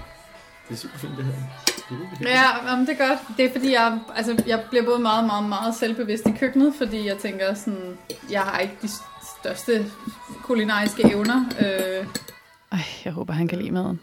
det 0.68 0.74
er 0.74 0.78
super 0.78 0.98
fint, 0.98 1.16
det 1.16 1.24
her. 1.24 1.75
Hyggeligt. 1.88 2.20
Ja, 2.30 2.42
jamen, 2.70 2.86
det 2.86 3.00
er 3.00 3.08
godt. 3.08 3.18
Det 3.36 3.44
er 3.44 3.52
fordi, 3.52 3.72
jeg, 3.72 3.98
altså, 4.16 4.42
jeg 4.46 4.62
bliver 4.70 4.84
både 4.84 4.98
meget, 4.98 5.24
meget, 5.26 5.44
meget 5.48 5.74
selvbevidst 5.74 6.26
i 6.26 6.32
køkkenet, 6.40 6.74
fordi 6.78 7.06
jeg 7.06 7.16
tænker 7.18 7.54
sådan, 7.54 7.98
jeg 8.30 8.40
har 8.40 8.58
ikke 8.58 8.76
de 8.82 8.88
største 9.40 9.86
kulinariske 10.42 11.06
evner. 11.12 11.44
Øh, 11.60 12.06
Ej, 12.72 12.78
jeg 13.04 13.12
håber, 13.12 13.32
han 13.32 13.48
kan 13.48 13.58
lide 13.58 13.70
maden. 13.70 14.02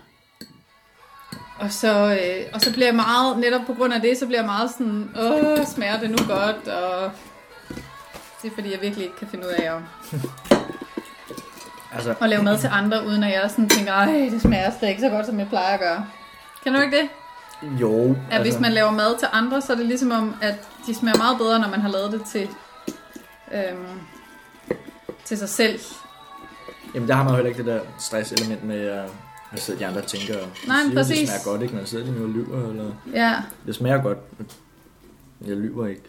og, 1.60 1.72
så, 1.72 2.20
øh, 2.22 2.46
og 2.54 2.62
så 2.62 2.74
bliver 2.74 2.88
jeg 2.88 2.96
meget, 2.96 3.38
netop 3.38 3.62
på 3.68 3.74
grund 3.74 3.94
af 3.94 4.02
det, 4.02 4.18
så 4.18 4.25
bliver 4.25 4.40
jeg 4.40 4.46
meget 4.46 4.72
sådan, 4.72 5.10
åh, 5.20 5.66
smager 5.66 6.00
det 6.00 6.10
nu 6.10 6.18
godt? 6.28 6.68
Og 6.68 7.12
det 8.42 8.52
er 8.52 8.56
fordi, 8.56 8.72
jeg 8.72 8.82
virkelig 8.82 9.04
ikke 9.06 9.18
kan 9.18 9.28
finde 9.28 9.46
ud 9.48 9.52
af 9.52 9.75
at, 9.75 9.82
Altså, 11.96 12.16
at 12.22 12.30
lave 12.30 12.44
mad 12.44 12.58
til 12.60 12.70
andre, 12.74 13.06
uden 13.06 13.24
at 13.24 13.34
jeg 13.34 13.50
sådan 13.50 13.70
tænker, 13.70 13.94
ej, 13.94 14.06
det 14.32 14.42
smager 14.42 14.72
slet 14.80 14.90
ikke 14.90 15.02
så 15.02 15.10
godt, 15.10 15.25
som 15.25 15.40
jeg 15.40 15.48
plejer 15.50 15.74
at 15.74 15.80
gøre. 15.80 16.06
Kan 16.63 16.74
du 16.74 16.80
ikke 16.82 16.98
det? 16.98 17.10
Jo. 17.82 18.10
At 18.12 18.17
altså, 18.32 18.51
hvis 18.51 18.62
man 18.62 18.72
laver 18.74 18.91
mad 18.91 19.20
til 19.20 19.27
andre, 19.32 19.62
så 19.62 19.74
er 19.74 19.77
det 19.77 19.86
ligesom 19.86 20.12
om, 20.12 20.36
at 20.41 20.55
de 20.88 20.93
smager 20.96 21.17
meget 21.17 21.38
bedre, 21.38 21.60
når 21.60 21.70
man 21.70 21.82
har 21.82 21.89
lavet 21.89 22.12
det 22.12 22.22
til, 22.32 22.50
øhm, 23.53 24.00
til 25.25 25.38
sig 25.38 25.50
selv. 25.50 25.79
Jamen, 26.96 27.10
der 27.10 27.15
har 27.15 27.24
man 27.24 27.32
jo 27.32 27.36
heller 27.36 27.50
ikke 27.50 27.63
det 27.63 27.74
der 27.74 27.79
stresselement 28.00 28.63
med, 28.63 28.79
at 28.88 29.10
hvad 29.51 29.60
sidder 29.62 29.79
de 29.79 29.86
andre 29.86 30.01
og 30.01 30.08
tænker, 30.08 30.38
og 30.41 30.48
Nej, 30.67 30.77
men 30.77 30.86
siger, 30.91 30.96
præcis. 31.00 31.20
det 31.20 31.27
smager 31.29 31.43
godt, 31.51 31.62
ikke? 31.62 31.75
Men 31.75 31.86
sidder 31.86 32.05
de 32.05 32.12
nu 32.12 32.24
og 32.24 32.29
lyver, 32.29 32.70
eller... 32.70 32.91
Ja, 33.13 33.36
Det 33.65 33.75
smager 33.75 34.01
godt, 34.01 34.17
jeg 35.48 35.55
lyver 35.58 35.88
ikke. 35.88 36.01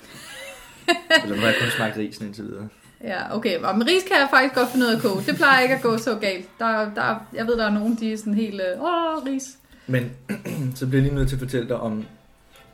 eller 1.23 1.37
nu 1.37 1.41
har 1.41 1.49
jeg 1.49 1.57
kun 1.61 1.71
smagt 1.77 1.97
risen 1.97 2.27
indtil 2.27 2.45
videre. 2.45 2.69
ja, 3.05 3.37
okay. 3.37 3.59
Og 3.59 3.79
med 3.79 3.87
ris 3.87 4.03
kan 4.03 4.17
jeg 4.21 4.29
faktisk 4.31 4.55
godt 4.55 4.69
finde 4.71 4.87
ud 4.87 4.91
af 4.91 4.97
at 4.97 5.03
koge. 5.03 5.23
Det 5.27 5.37
plejer 5.37 5.61
ikke 5.63 5.75
at 5.75 5.83
gå 5.83 5.99
så 5.99 6.15
galt. 6.15 6.59
Der, 6.59 6.91
der, 6.95 7.17
jeg 7.33 7.47
ved, 7.47 7.57
der 7.57 7.67
er 7.67 7.71
nogen, 7.71 7.97
de 8.01 8.13
er 8.13 8.17
sådan 8.17 8.35
helt, 8.35 8.61
øh, 8.61 8.83
åh, 8.83 9.25
ris. 9.27 9.45
Men 9.87 10.11
så 10.79 10.87
bliver 10.87 11.03
jeg 11.03 11.03
lige 11.03 11.15
nødt 11.15 11.29
til 11.29 11.37
at 11.37 11.41
fortælle 11.41 11.69
dig 11.69 11.77
om 11.81 12.05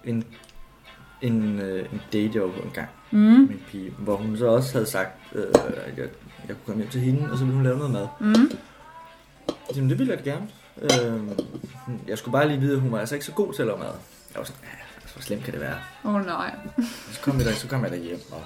en, 0.05 0.25
en, 1.23 1.61
øh, 1.61 1.93
en 1.93 2.01
date, 2.13 2.31
jeg 2.35 2.43
var 2.43 2.49
på 2.49 2.63
en 2.63 2.71
gang 2.75 2.89
Mm. 3.13 3.19
med 3.19 3.39
en 3.51 3.63
pige, 3.69 3.91
hvor 3.99 4.17
hun 4.17 4.37
så 4.37 4.47
også 4.47 4.73
havde 4.73 4.87
sagt, 4.87 5.11
øh, 5.35 5.47
at 5.87 5.99
jeg, 5.99 6.09
jeg 6.49 6.57
kunne 6.57 6.57
komme 6.67 6.81
hjem 6.83 6.91
til 6.91 7.01
hende, 7.01 7.31
og 7.33 7.39
så 7.39 7.45
ville 7.45 7.55
hun 7.55 7.65
lave 7.65 7.77
noget 7.79 7.93
mad. 7.93 8.07
Mm. 8.21 8.51
Jamen, 9.77 9.91
det 9.91 9.99
ville 9.99 10.15
jeg 10.15 10.23
gerne. 10.25 10.49
Øh, 10.83 11.21
jeg 12.09 12.19
skulle 12.19 12.33
bare 12.33 12.49
lige 12.49 12.61
vide, 12.61 12.75
at 12.75 12.81
hun 12.81 12.93
var 12.93 12.99
altså 12.99 13.15
ikke 13.15 13.25
så 13.27 13.33
god 13.33 13.53
til 13.55 13.63
at 13.63 13.67
lave 13.67 13.79
mad. 13.79 13.87
Jeg 14.33 14.39
var 14.39 14.45
sådan, 14.45 14.61
ja, 14.63 14.69
altså, 15.03 15.15
hvor 15.15 15.23
slemt 15.23 15.45
kan 15.45 15.53
det 15.53 15.61
være? 15.61 15.77
Åh 16.05 16.15
oh, 16.15 16.27
nej. 16.27 16.55
Så 17.13 17.21
kom 17.23 17.37
jeg 17.39 17.47
der, 17.47 17.53
så 17.53 17.69
kom 17.69 17.83
jeg 17.83 17.91
der 17.91 17.97
hjem, 17.97 18.21
og 18.31 18.43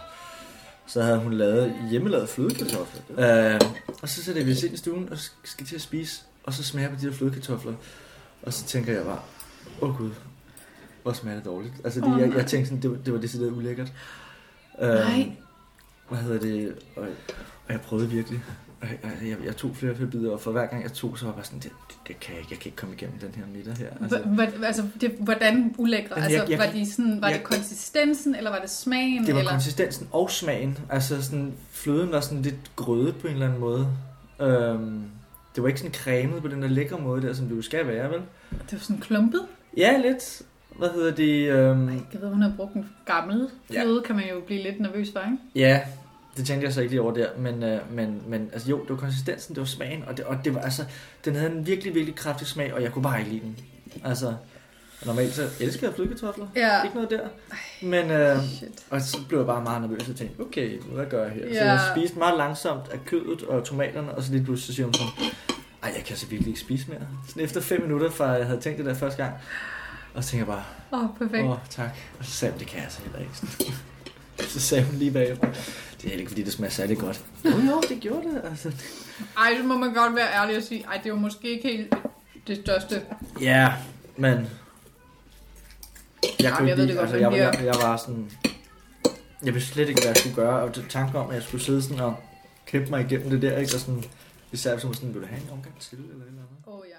så 0.87 1.02
havde 1.02 1.18
hun 1.18 1.33
lavet 1.33 1.75
hjemmelavet 1.90 2.28
flødekartofler. 2.28 3.02
Øh, 3.54 3.61
og 4.02 4.09
så 4.09 4.23
sætter 4.25 4.44
vi 4.44 4.52
os 4.52 4.62
ind 4.62 4.75
i 4.75 4.76
stuen 4.76 5.09
og 5.11 5.18
skal 5.44 5.66
til 5.66 5.75
at 5.75 5.80
spise, 5.83 6.23
og 6.44 6.52
så 6.52 6.64
smager 6.64 6.88
på 6.88 6.94
de 7.00 7.06
der 7.06 7.12
flødekartofler. 7.12 7.73
Og 8.46 8.52
så 8.52 8.64
tænker 8.64 8.92
jeg 8.92 9.04
bare, 9.04 9.20
åh 9.80 9.88
oh, 9.90 9.96
gud, 9.98 10.10
hvor 11.02 11.12
smager 11.12 11.36
det 11.36 11.44
dårligt. 11.44 11.74
Altså, 11.84 12.00
det, 12.00 12.08
Åh, 12.14 12.20
jeg, 12.20 12.32
jeg 12.36 12.46
tænkte 12.46 12.68
sådan, 12.68 12.82
det, 12.82 12.90
var- 12.90 12.96
det 12.96 13.12
var 13.14 13.20
decideret 13.20 13.50
ulækkert. 13.52 13.92
Øh, 14.82 14.88
Nej. 14.88 15.30
Hvad 16.08 16.18
hedder 16.18 16.40
det? 16.40 16.74
Og, 16.96 17.02
og 17.66 17.72
jeg 17.72 17.80
prøvede 17.80 18.08
virkelig. 18.10 18.42
Og 18.82 18.88
jeg, 19.02 19.28
jeg, 19.28 19.36
jeg, 19.44 19.56
tog 19.56 19.76
flere 19.76 19.92
og 19.92 19.96
flere 19.96 20.10
bidder, 20.10 20.30
og 20.32 20.40
for 20.40 20.52
hver 20.52 20.66
gang 20.66 20.82
jeg 20.82 20.92
tog, 20.92 21.18
så 21.18 21.24
var 21.24 21.32
jeg 21.32 21.36
bare 21.36 21.44
sådan, 21.44 21.58
det, 21.60 21.70
det, 22.08 22.20
kan 22.20 22.30
jeg 22.34 22.38
ikke, 22.40 22.48
jeg 22.50 22.58
kan 22.58 22.68
ikke 22.68 22.76
komme 22.76 22.94
igennem 22.94 23.18
den 23.18 23.34
her 23.34 23.44
middag 23.54 23.74
her. 23.76 23.88
Altså, 24.02 24.20
Altså, 24.64 24.88
det, 25.00 25.10
hvordan 25.20 25.74
ulækre? 25.78 26.14
Jeg- 26.14 26.24
Altså, 26.24 26.46
jeg 26.50 26.58
var, 26.58 26.66
de 26.72 26.92
sådan, 26.92 27.20
var 27.20 27.28
jeg- 27.28 27.38
det 27.38 27.44
konsistensen, 27.44 28.34
eller 28.34 28.50
var 28.50 28.58
det 28.60 28.70
smagen? 28.70 29.26
Det 29.26 29.34
var 29.34 29.38
eller? 29.40 29.52
konsistensen 29.52 30.08
og 30.12 30.30
smagen. 30.30 30.78
Altså 30.90 31.22
sådan, 31.22 31.52
fløden 31.70 32.10
var 32.12 32.20
sådan 32.20 32.42
lidt 32.42 32.70
grødet 32.76 33.16
på 33.16 33.26
en 33.26 33.32
eller 33.32 33.46
anden 33.46 33.60
måde. 33.60 33.88
Øhm, 34.40 35.04
det 35.54 35.62
var 35.62 35.68
ikke 35.68 35.80
sådan 35.80 35.94
cremet 35.94 36.42
på 36.42 36.49
den 36.49 36.62
der 36.62 36.68
lækre 36.68 36.99
måde 36.99 37.23
der, 37.23 37.32
som 37.32 37.46
det 37.49 37.56
jo 37.56 37.62
skal 37.62 37.87
være, 37.87 38.11
vel? 38.11 38.20
Det 38.50 38.73
var 38.73 38.78
sådan 38.78 39.00
klumpet. 39.00 39.40
Ja, 39.76 39.96
lidt. 39.99 40.42
Hvad 40.78 40.88
hedder 40.88 41.14
det? 41.14 41.49
Øhm, 41.50 41.88
Jeg 41.88 42.20
ved, 42.20 42.28
hun 42.28 42.42
har 42.42 42.52
brugt 42.56 42.75
en 42.75 42.90
gammel 43.06 43.49
Ja. 43.73 43.82
fløde, 43.82 44.02
kan 44.02 44.16
man 44.16 44.25
jo 44.28 44.40
blive 44.46 44.62
lidt 44.62 44.80
nervøs 44.80 45.08
for, 45.12 45.20
ikke? 45.20 45.37
ja, 45.54 45.80
det 46.37 46.46
tænkte 46.46 46.64
jeg 46.66 46.73
så 46.75 46.80
ikke 46.80 46.92
lige 46.92 47.00
over 47.02 47.14
der. 47.14 47.26
Men, 47.38 47.62
øh, 47.62 47.80
men, 47.92 48.23
men 48.28 48.50
altså, 48.52 48.70
jo, 48.70 48.80
det 48.82 48.90
var 48.90 48.96
konsistensen, 48.96 49.54
det 49.54 49.61
var 49.61 49.66
smagen. 49.66 50.04
Og 50.06 50.16
det, 50.16 50.25
og 50.25 50.38
det 50.44 50.54
var 50.54 50.61
altså, 50.61 50.84
den 51.25 51.34
havde 51.37 51.52
en 51.52 51.66
virkelig, 51.66 51.94
virkelig 51.94 52.14
kraftig 52.16 52.46
smag, 52.46 52.75
og 52.75 52.82
jeg 52.82 52.92
kunne 52.92 53.02
bare 53.02 53.18
ikke 53.20 53.30
lide 53.32 53.42
den. 53.42 53.56
Altså, 54.04 54.34
normalt 55.06 55.34
så 55.34 55.48
elsker 55.60 55.86
jeg 55.86 55.94
flødekartofler. 55.94 56.46
Ja. 56.56 56.82
Ikke 56.82 56.94
noget 56.96 57.10
der. 57.10 57.28
Men, 57.82 58.10
øh, 58.10 58.38
Shit. 58.56 58.68
Og 58.90 59.00
så 59.00 59.18
blev 59.28 59.38
jeg 59.38 59.46
bare 59.46 59.62
meget 59.62 59.80
nervøs 59.82 60.08
og 60.08 60.16
tænkte, 60.16 60.40
okay, 60.40 60.78
hvad 60.80 61.06
gør 61.06 61.22
jeg 61.24 61.32
her? 61.32 61.42
Så 61.48 61.54
Ja. 61.54 61.72
jeg 61.72 61.80
spiste 61.96 62.18
meget 62.18 62.36
langsomt 62.38 62.88
af 62.92 63.04
kødet 63.06 63.42
og 63.42 63.64
tomaterne, 63.64 64.14
og 64.14 64.22
så 64.22 64.32
lige 64.32 64.44
pludselig 64.44 64.66
så 64.66 64.74
siger 64.76 64.86
hun 64.86 64.94
sådan, 64.94 65.30
ej, 65.82 65.92
jeg 65.96 66.04
kan 66.04 66.16
så 66.16 66.26
virkelig 66.26 66.48
ikke 66.48 66.60
spise 66.60 66.88
mere. 66.88 67.00
Sådan 67.28 67.42
efter 67.42 67.60
fem 67.60 67.82
minutter 67.82 68.10
fra 68.10 68.26
jeg 68.30 68.46
havde 68.46 68.60
tænkt 68.60 68.78
det 68.78 68.86
der 68.86 68.94
første 68.94 69.22
gang, 69.22 69.34
Og 70.14 70.24
så 70.24 70.30
tænker 70.30 70.46
jeg 70.46 70.54
bare, 70.54 70.64
Åh, 71.00 71.04
oh, 71.10 71.16
perfekt. 71.18 71.44
åh, 71.44 71.50
oh, 71.50 71.56
tak. 71.70 71.90
Og 72.18 72.24
så 72.24 72.30
sagde 72.30 72.52
hun, 72.52 72.58
det 72.60 72.68
kan 72.68 72.78
jeg 72.82 72.86
så 72.90 73.00
heller 73.02 73.18
ikke. 73.18 73.32
så 74.52 74.60
sagde 74.60 74.84
hun 74.84 74.94
lige 74.94 75.10
bagefter, 75.10 75.48
det 76.02 76.14
er 76.14 76.18
ikke, 76.18 76.28
fordi 76.30 76.42
det 76.42 76.52
smager 76.52 76.70
særlig 76.70 76.98
godt. 76.98 77.20
Jo, 77.44 77.50
jo, 77.50 77.82
det 77.88 78.00
gjorde 78.00 78.28
det. 78.28 78.40
Altså. 78.50 78.72
Ej, 79.38 79.56
så 79.58 79.62
må 79.64 79.76
man 79.78 79.94
godt 79.94 80.14
være 80.16 80.34
ærlig 80.42 80.56
og 80.56 80.62
sige, 80.62 80.84
ej, 80.92 81.00
det 81.04 81.12
var 81.12 81.18
måske 81.18 81.48
ikke 81.50 81.68
helt 81.68 81.94
det 82.46 82.58
største. 82.64 83.02
Ja, 83.40 83.72
men... 84.16 84.48
Jeg, 86.24 86.52
Jamen, 86.52 86.68
jeg 86.68 86.76
ved 86.78 86.86
det 86.88 86.96
godt, 86.96 87.02
altså, 87.10 87.16
jeg, 87.16 87.32
jeg, 87.32 87.54
er- 87.60 87.62
jeg, 87.64 87.74
var 87.82 87.96
sådan... 87.96 88.30
Jeg 89.44 89.54
vidste 89.54 89.70
slet 89.72 89.88
ikke, 89.88 90.00
hvad 90.00 90.08
jeg 90.08 90.16
skulle 90.16 90.34
gøre, 90.36 90.62
og 90.62 90.74
tanken 90.90 91.16
om, 91.16 91.28
at 91.30 91.34
jeg 91.34 91.42
skulle 91.42 91.64
sidde 91.64 91.82
sådan 91.82 92.00
og 92.00 92.16
kæmpe 92.66 92.90
mig 92.90 93.00
igennem 93.04 93.30
det 93.30 93.42
der, 93.42 93.58
ikke? 93.58 93.74
Og 93.76 93.80
sådan, 93.80 94.04
især 94.52 94.78
som 94.78 94.94
sådan, 94.94 95.14
vil 95.14 95.22
du 95.22 95.26
have 95.26 95.42
en 95.42 95.50
omgang 95.50 95.80
til, 95.80 95.98
eller 95.98 96.10
eller 96.14 96.26
andet? 96.26 96.44
Åh, 96.66 96.74
oh, 96.78 96.84
ja. 96.88 96.96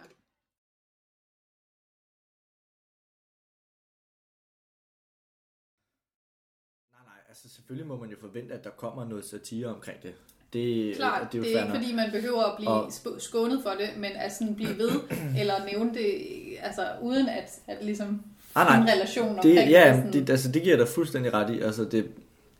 Nej, 6.94 7.04
nej, 7.06 7.20
altså 7.30 7.50
selvfølgelig 7.50 7.88
må 7.88 7.98
man 7.98 8.10
jo 8.10 8.16
forvente, 8.20 8.54
at 8.54 8.64
der 8.64 8.70
kommer 8.70 9.06
noget 9.06 9.26
satire 9.26 9.68
omkring 9.68 10.02
det. 10.04 10.14
Det, 10.54 10.96
Klart, 10.96 11.32
det 11.32 11.38
er 11.38 11.40
jo 11.40 11.44
det 11.44 11.56
er 11.58 11.64
ikke 11.64 11.76
fordi, 11.76 11.96
man 11.96 12.12
behøver 12.12 12.44
at 12.44 12.56
blive 12.58 12.70
Og- 12.70 12.92
skånet 13.22 13.64
for 13.64 13.70
det, 13.70 13.90
men 13.98 14.12
at 14.12 14.34
sådan 14.34 14.56
blive 14.56 14.78
ved, 14.78 14.92
eller 15.40 15.66
nævne 15.66 15.94
det, 15.94 16.26
altså 16.62 16.96
uden 17.02 17.30
at, 17.30 17.60
at 17.68 17.86
ligesom 17.86 18.24
Ah, 18.56 18.68
nej. 18.68 18.78
en 18.78 18.88
relation 18.90 19.30
omkring 19.30 19.58
Det, 19.58 19.70
ja, 19.70 19.96
sådan, 19.96 20.14
det, 20.14 20.30
altså, 20.30 20.52
det 20.52 20.64
giver 20.64 20.78
dig 20.78 20.88
fuldstændig 20.88 21.34
ret 21.34 21.50
i. 21.50 21.62
Altså, 21.62 21.84
det, 21.86 22.12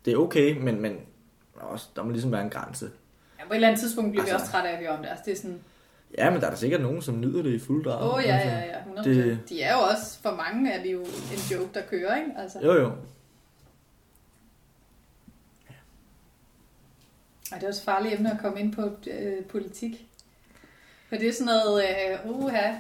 det 0.06 0.14
er 0.14 0.18
okay, 0.18 0.58
men, 0.58 0.82
men 0.82 0.98
også, 1.56 1.86
der 1.96 2.04
må 2.04 2.12
ligesom 2.12 2.32
være 2.32 2.42
en 2.42 2.50
grænse. 2.50 2.90
ja, 3.40 3.44
på 3.46 3.54
et 3.54 3.56
eller 3.56 3.68
andet 3.68 3.82
tidspunkt 3.82 4.12
bliver 4.12 4.24
altså, 4.24 4.38
vi 4.38 4.42
også 4.42 4.52
trætte 4.52 4.70
af 4.70 4.74
at 4.74 4.80
høre 4.80 4.90
om 4.90 4.98
det. 5.02 5.10
Altså, 5.10 5.24
det 5.26 5.32
er 5.32 5.36
sådan, 5.38 5.60
Ja, 6.18 6.30
men 6.30 6.42
der 6.42 6.48
er 6.48 6.52
da 6.52 6.58
sikkert 6.58 6.82
nogen, 6.82 7.02
som 7.02 7.20
nyder 7.20 7.44
det 7.44 7.54
i 7.54 7.60
fuld 7.60 7.86
drag. 7.86 8.02
åh 8.04 8.14
oh, 8.14 8.24
ja, 8.26 8.38
altså. 8.38 8.50
ja, 8.50 8.60
ja, 8.60 9.02
100%. 9.02 9.10
det-. 9.10 9.40
De 9.50 9.62
er 9.62 9.74
jo 9.74 9.80
også, 9.80 10.20
for 10.22 10.36
mange 10.36 10.72
er 10.72 10.84
det 10.84 10.94
jo 10.94 11.02
en 11.02 11.40
joke, 11.52 11.70
der 11.74 11.82
kører, 11.82 12.16
ikke? 12.16 12.32
Altså, 12.38 12.60
Jo, 12.64 12.74
jo. 12.74 12.92
og 17.52 17.56
det 17.62 17.64
er 17.64 17.68
også 17.68 17.82
et 17.82 17.86
farligt 17.86 18.14
emne 18.14 18.32
at 18.32 18.38
komme 18.42 18.60
ind 18.60 18.74
på 18.74 18.90
øh, 19.12 19.44
politik. 19.46 20.08
For 21.10 21.16
det 21.16 21.28
er 21.28 21.34
sådan 21.34 21.46
noget, 21.46 21.84
øh, 21.84 22.30
uha. 22.32 22.74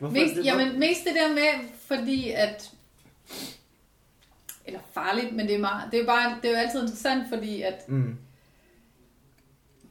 Hvorfor, 0.00 0.14
Mest, 0.14 0.36
det, 0.36 0.44
jamen, 0.44 0.78
mest 0.78 1.04
det 1.04 1.14
der 1.14 1.28
med, 1.34 1.68
fordi 1.86 2.30
at... 2.30 2.70
Eller 4.64 4.80
farligt, 4.94 5.36
men 5.36 5.46
det 5.46 5.54
er, 5.54 5.58
meget, 5.58 5.90
det 5.90 5.96
er, 5.96 6.00
jo 6.02 6.06
bare, 6.06 6.36
det 6.42 6.48
er 6.50 6.52
jo 6.52 6.58
altid 6.58 6.80
interessant, 6.80 7.24
fordi 7.28 7.62
at 7.62 7.88
Mm. 7.88 8.16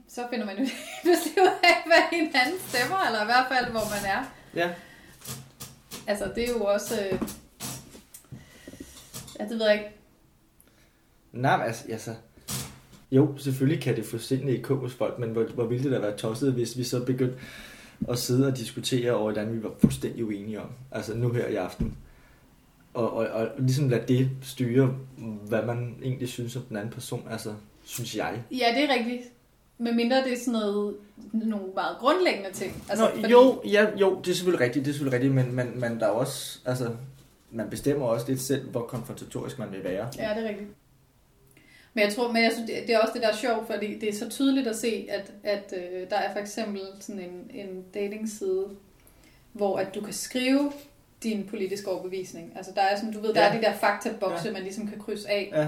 så 0.07 0.27
finder 0.29 0.45
man 0.45 0.57
jo 0.59 0.65
pludselig 1.03 1.33
ud 1.41 1.47
af, 1.63 1.83
hvad 1.85 2.19
hinanden 2.19 2.59
stemmer, 2.67 3.05
eller 3.07 3.21
i 3.21 3.25
hvert 3.25 3.45
fald, 3.51 3.71
hvor 3.71 3.79
man 3.79 4.11
er. 4.17 4.23
Ja. 4.55 4.69
Altså, 6.07 6.31
det 6.35 6.43
er 6.43 6.53
jo 6.53 6.63
også... 6.63 7.05
Øh... 7.11 7.19
Ja, 9.39 9.43
det 9.43 9.59
ved 9.59 9.65
jeg 9.65 9.73
ikke. 9.73 9.89
Nej, 11.31 11.57
men 11.57 11.65
altså, 11.65 11.83
altså, 11.91 12.15
jo, 13.11 13.37
selvfølgelig 13.37 13.83
kan 13.83 13.95
det 13.95 14.05
få 14.05 14.17
sindene 14.17 14.57
i 14.57 14.61
kog 14.61 14.91
folk, 14.91 15.19
men 15.19 15.29
hvor, 15.29 15.43
hvor 15.43 15.65
ville 15.65 15.83
det 15.83 15.91
da 15.91 15.99
være 15.99 16.17
tosset, 16.17 16.53
hvis 16.53 16.77
vi 16.77 16.83
så 16.83 17.05
begyndte 17.05 17.37
at 18.09 18.19
sidde 18.19 18.47
og 18.47 18.57
diskutere 18.57 19.11
over, 19.11 19.31
hvordan 19.31 19.53
vi 19.53 19.63
var 19.63 19.71
fuldstændig 19.79 20.25
uenige 20.25 20.61
om. 20.61 20.69
Altså 20.91 21.15
nu 21.15 21.33
her 21.33 21.47
i 21.47 21.55
aften. 21.55 21.97
Og, 22.93 23.13
og, 23.13 23.27
og 23.27 23.47
ligesom 23.57 23.89
lade 23.89 24.03
det 24.07 24.29
styre, 24.41 24.95
hvad 25.47 25.65
man 25.65 25.95
egentlig 26.03 26.29
synes 26.29 26.55
om 26.55 26.61
den 26.61 26.77
anden 26.77 26.93
person. 26.93 27.27
Altså, 27.31 27.53
synes 27.83 28.15
jeg. 28.15 28.43
Ja, 28.51 28.65
det 28.75 28.83
er 28.83 28.93
rigtigt. 28.93 29.23
Med 29.77 29.93
mindre 29.93 30.17
det 30.23 30.33
er 30.33 30.37
sådan 30.37 30.59
noget, 30.59 30.95
nogle 31.33 31.65
meget 31.75 31.97
grundlæggende 31.99 32.51
ting. 32.51 32.83
Altså, 32.89 33.11
Nå, 33.21 33.27
jo, 33.27 33.61
ja, 33.65 33.87
jo, 33.97 34.19
det 34.25 34.31
er 34.31 34.35
selvfølgelig 34.35 34.65
rigtigt, 34.65 34.85
det 34.85 34.91
er 34.91 34.93
selvfølgelig 34.93 35.13
rigtigt, 35.13 35.33
men, 35.33 35.55
men, 35.55 35.79
men 35.79 35.99
der 35.99 36.05
er 36.05 36.11
også, 36.11 36.59
altså, 36.65 36.91
man 37.51 37.69
bestemmer 37.69 38.05
også 38.05 38.25
lidt 38.27 38.41
selv, 38.41 38.69
hvor 38.69 38.81
konfrontatorisk 38.81 39.59
man 39.59 39.71
vil 39.71 39.83
være. 39.83 40.07
Ja, 40.17 40.33
det 40.35 40.45
er 40.45 40.49
rigtigt. 40.49 40.69
Men 41.93 42.03
jeg 42.05 42.13
tror, 42.13 42.31
men 42.31 42.43
jeg 42.43 42.51
synes, 42.51 42.69
det 42.71 42.89
er 42.89 42.99
også 42.99 43.13
det, 43.13 43.21
der 43.21 43.27
er 43.27 43.35
sjovt, 43.35 43.67
fordi 43.67 43.99
det 43.99 44.09
er 44.09 44.13
så 44.13 44.29
tydeligt 44.29 44.67
at 44.67 44.75
se, 44.75 45.07
at, 45.09 45.31
at 45.43 45.73
øh, 45.77 46.09
der 46.09 46.15
er 46.15 46.33
for 46.33 46.39
eksempel 46.39 46.81
sådan 46.99 47.21
en, 47.21 47.51
en 47.67 47.85
datingside, 47.93 48.65
hvor 49.53 49.77
at 49.77 49.95
du 49.95 50.01
kan 50.01 50.13
skrive 50.13 50.71
din 51.23 51.43
politiske 51.49 51.91
overbevisning. 51.91 52.53
Altså 52.55 52.71
der 52.75 52.81
er 52.81 52.95
sådan, 52.95 53.13
du 53.13 53.19
ved, 53.19 53.33
der 53.33 53.41
Ja. 53.41 53.47
er 53.49 53.55
de 53.59 53.61
der 53.65 53.73
faktabokse, 53.73 54.45
Ja. 54.47 54.51
man 54.53 54.61
ligesom 54.63 54.87
kan 54.87 54.99
krydse 54.99 55.29
af. 55.29 55.51
Ja, 55.55 55.67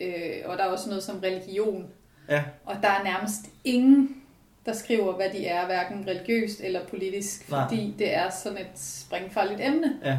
Øh, 0.00 0.42
og 0.44 0.58
der 0.58 0.64
er 0.64 0.68
også 0.68 0.88
noget 0.88 1.04
som 1.04 1.18
religion. 1.18 1.88
ja, 2.28 2.44
Og 2.64 2.76
der 2.82 2.88
er 2.88 3.04
nærmest 3.04 3.40
ingen, 3.64 4.22
der 4.66 4.72
skriver, 4.72 5.12
hvad 5.12 5.30
de 5.30 5.46
er, 5.46 5.66
hverken 5.66 6.04
religiøst 6.08 6.60
eller 6.60 6.84
politisk, 6.86 7.50
Nej. 7.50 7.68
fordi 7.68 7.94
det 7.98 8.14
er 8.14 8.30
sådan 8.30 8.58
et 8.58 8.66
springfarligt 8.74 9.60
emne. 9.60 9.96
ja. 10.04 10.18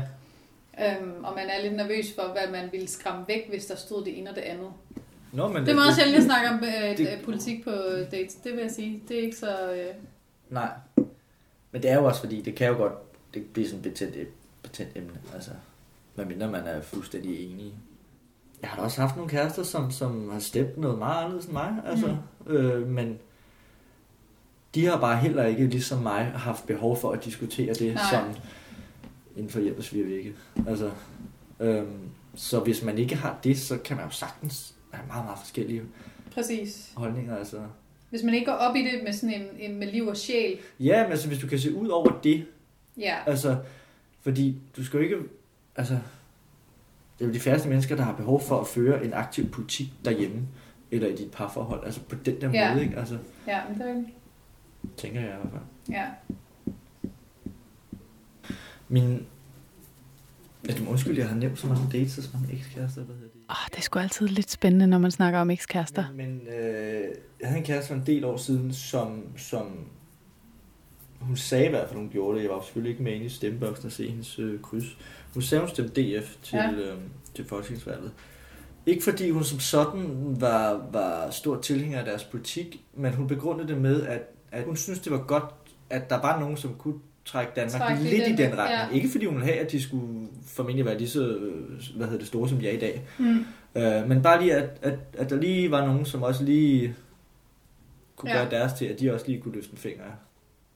Øhm, 0.86 1.24
og 1.24 1.36
man 1.36 1.50
er 1.50 1.62
lidt 1.62 1.76
nervøs 1.76 2.06
for, 2.16 2.22
hvad 2.22 2.48
man 2.62 2.70
ville 2.72 2.88
skræmme 2.88 3.26
væk, 3.28 3.50
hvis 3.50 3.66
der 3.66 3.76
stod 3.76 4.06
det 4.06 4.18
ene 4.20 4.30
og 4.30 4.36
det 4.36 4.42
andet. 4.42 4.70
Nå, 5.38 5.48
men 5.48 5.66
Det 5.66 5.72
er 5.72 5.76
meget 5.76 5.96
sjældent, 5.96 6.16
jeg 6.16 6.24
snakker 6.24 6.50
om 6.50 6.64
øh, 6.64 6.98
det- 6.98 7.22
politik 7.26 7.64
på 7.64 7.72
dates. 8.12 8.34
Det 8.36 8.52
vil 8.54 8.62
jeg 8.62 8.72
sige. 8.72 9.04
Det 9.08 9.18
er 9.20 9.22
ikke 9.22 9.38
så... 9.38 9.72
Øh... 9.74 9.86
Nej. 10.50 10.70
Men 11.72 11.82
det 11.82 11.92
er 11.92 11.96
jo 11.96 12.06
også 12.06 12.22
fordi, 12.22 12.42
det 12.42 12.56
kan 12.56 12.68
jo 12.68 12.74
godt 12.74 12.94
det 13.34 13.46
blive 13.46 13.68
sådan 13.68 13.80
et 13.80 13.84
betændt, 13.84 14.16
betændt 14.64 14.92
emne. 14.96 15.20
Altså, 15.34 15.52
medmindre 16.16 16.52
man 16.52 16.68
er 16.68 16.82
fuldstændig 16.82 17.52
enig. 17.52 17.74
Jeg 18.62 18.70
har 18.70 18.78
da 18.78 18.84
også 18.84 19.02
haft 19.02 19.16
nogle 19.16 19.30
kærester, 19.32 19.64
som, 19.64 19.92
som 19.92 20.30
har 20.30 20.40
stemt 20.40 20.78
noget 20.78 20.98
meget 20.98 21.18
anderledes 21.18 21.46
end 21.46 21.54
mig. 21.54 21.76
Altså, 21.86 22.18
mm. 22.46 22.52
øh, 22.52 22.88
men 22.88 23.18
de 24.76 24.86
har 24.86 25.00
bare 25.00 25.18
heller 25.18 25.44
ikke, 25.46 25.68
ligesom 25.68 26.00
mig, 26.00 26.26
haft 26.26 26.68
behov 26.68 26.98
for 26.98 27.12
at 27.12 27.26
diskutere 27.26 27.74
det 27.74 27.94
Nej. 27.96 28.04
som 28.12 28.36
inden 29.36 29.50
for 29.52 29.60
hjælpes 29.60 29.94
vi 29.94 30.16
ikke. 30.18 30.36
Altså, 30.68 30.92
øhm, 31.60 32.10
så 32.36 32.60
hvis 32.60 32.84
man 32.84 32.98
ikke 32.98 33.16
har 33.16 33.40
det, 33.44 33.60
så 33.60 33.78
kan 33.78 33.98
man 33.98 34.06
jo 34.06 34.12
sagtens 34.12 34.74
have 34.92 35.08
meget, 35.08 35.26
meget 35.26 35.40
forskellige 35.40 35.82
Præcis. 36.34 36.92
holdninger. 36.96 37.38
Altså. 37.38 37.62
Hvis 38.10 38.24
man 38.24 38.34
ikke 38.34 38.46
går 38.46 38.54
op 38.54 38.76
i 38.76 38.82
det 38.82 39.04
med 39.04 39.14
sådan 39.14 39.42
en, 39.42 39.48
en 39.72 39.80
med 39.80 39.88
liv 39.92 40.08
og 40.08 40.18
sjæl. 40.18 40.58
Ja, 40.80 41.04
men 41.04 41.12
altså, 41.12 41.28
hvis 41.28 41.40
du 41.40 41.48
kan 41.48 41.60
se 41.60 41.76
ud 41.76 41.88
over 41.88 42.20
det, 42.24 42.46
Ja, 42.98 43.18
Altså, 43.26 43.58
fordi 44.22 44.56
du 44.78 44.86
skal 44.86 44.98
jo 44.98 45.04
ikke... 45.04 45.18
Altså, 45.76 45.94
det 47.20 47.26
er 47.26 47.28
jo 47.30 47.34
de 47.34 47.40
færreste 47.40 47.70
mennesker, 47.70 47.96
der 47.96 48.04
har 48.04 48.16
behov 48.16 48.42
for 48.42 48.60
at 48.62 48.68
føre 48.68 49.06
en 49.06 49.14
aktiv 49.14 49.50
politik 49.50 49.88
derhjemme, 50.06 50.48
eller 50.92 51.08
i 51.08 51.16
dit 51.16 51.32
parforhold. 51.32 51.86
Altså 51.86 52.02
på 52.02 52.16
den 52.16 52.42
der 52.42 52.50
Ja. 52.52 52.74
måde, 52.74 52.84
ikke? 52.84 52.98
Altså, 52.98 53.18
ja, 53.48 53.62
men 53.70 53.80
det 53.80 53.90
er 53.90 54.04
tænker 54.98 55.20
jeg 55.22 55.30
i 55.30 55.36
hvert 55.36 55.52
fald. 55.52 55.96
Ja. 55.98 56.06
Min... 58.88 59.26
Ja, 60.68 60.74
du 60.74 60.84
må 60.84 60.92
undskylde, 60.92 61.20
jeg 61.20 61.30
har 61.30 61.36
nævnt 61.36 61.60
så 61.60 61.68
mange 61.68 61.84
dates 61.92 62.18
og 62.18 62.24
så 62.24 62.30
mange 62.34 62.54
ekskærester. 62.54 63.02
Hvad 63.04 63.16
hedder 63.16 63.30
det? 63.34 63.42
Oh, 63.50 63.56
det 63.72 63.78
er 63.78 63.82
sgu 63.82 64.00
altid 64.00 64.28
lidt 64.28 64.52
spændende, 64.52 64.88
når 64.88 64.98
man 64.98 65.12
snakker 65.12 65.40
om 65.40 65.50
ekskærester. 65.50 66.06
Men, 66.16 66.28
men 66.30 66.48
øh, 66.48 67.04
jeg 67.40 67.48
havde 67.48 67.60
en 67.60 67.66
kæreste 67.66 67.88
for 67.88 67.96
en 67.96 68.04
del 68.06 68.26
år 68.26 68.38
siden, 68.38 68.74
som, 68.74 69.24
som 69.38 69.86
hun 71.20 71.36
sagde 71.38 71.66
i 71.66 71.70
hvert 71.70 71.88
fald, 71.88 72.00
hun 72.00 72.10
gjorde 72.10 72.38
det. 72.38 72.44
Jeg 72.44 72.52
var 72.52 72.62
selvfølgelig 72.62 72.90
ikke 72.92 73.04
med 73.04 73.14
inde 73.14 73.26
i 73.26 73.30
stemmeboksen 73.30 73.86
og 73.86 73.92
se 73.92 74.10
hendes 74.10 74.40
øh, 74.40 74.62
kryds. 74.62 74.98
Hun 75.34 75.42
sagde, 75.44 75.60
hun 75.62 75.70
stemte 75.70 76.02
DF 76.20 76.36
til, 76.44 76.56
Ja. 76.58 76.64
ja. 76.64 76.72
øh, 76.72 76.98
til 77.36 77.46
folketingsvalget. 77.46 78.12
Ikke 78.86 79.04
fordi 79.04 79.30
hun 79.30 79.44
som 79.44 79.60
sådan 79.60 80.36
var, 80.42 80.88
var 80.92 81.30
stor 81.30 81.62
tilhænger 81.62 82.00
af 82.00 82.06
deres 82.06 82.24
politik, 82.24 82.84
men 82.94 83.14
hun 83.14 83.28
begrundede 83.28 83.68
det 83.68 83.82
med, 83.82 84.02
at, 84.04 84.22
at 84.52 84.64
hun 84.64 84.76
synes 84.76 85.00
det 85.00 85.12
var 85.12 85.24
godt, 85.24 85.44
at 85.90 86.10
der 86.10 86.22
var 86.22 86.40
nogen, 86.40 86.58
som 86.58 86.76
kunne 86.76 87.00
trække 87.28 87.52
Danmark 87.56 87.82
Trække 87.82 88.02
i 88.04 88.06
lidt 88.06 88.28
i 88.28 88.44
den 88.44 88.58
retning. 88.58 88.90
ja. 88.92 88.96
Ikke 88.96 89.10
fordi 89.10 89.26
hun 89.26 89.36
ville 89.36 89.48
have, 89.54 89.60
at 89.66 89.72
de 89.72 89.82
skulle 89.82 90.28
formentlig 90.46 90.86
være 90.86 90.98
lige 90.98 91.10
så 91.10 91.36
øh, 91.36 91.82
hvad 91.96 92.06
hedder 92.06 92.20
det, 92.20 92.28
store, 92.28 92.50
som 92.50 92.58
de 92.60 92.68
er 92.68 92.72
i 92.74 92.80
dag. 92.80 93.02
Mm. 93.20 93.46
Øh, 93.76 94.08
men 94.10 94.22
bare 94.22 94.42
lige, 94.42 94.56
at, 94.56 94.80
at, 94.82 95.00
at 95.18 95.30
der 95.30 95.36
lige 95.36 95.72
var 95.72 95.86
nogen, 95.86 96.06
som 96.06 96.24
også 96.24 96.44
lige 96.44 96.96
kunne 98.16 98.32
Ja. 98.32 98.38
gøre 98.38 98.50
deres 98.52 98.74
til, 98.74 98.86
at 98.86 99.00
de 99.00 99.14
også 99.14 99.28
lige 99.28 99.42
kunne 99.42 99.56
løfte 99.56 99.72
en 99.72 99.78
finger 99.78 100.04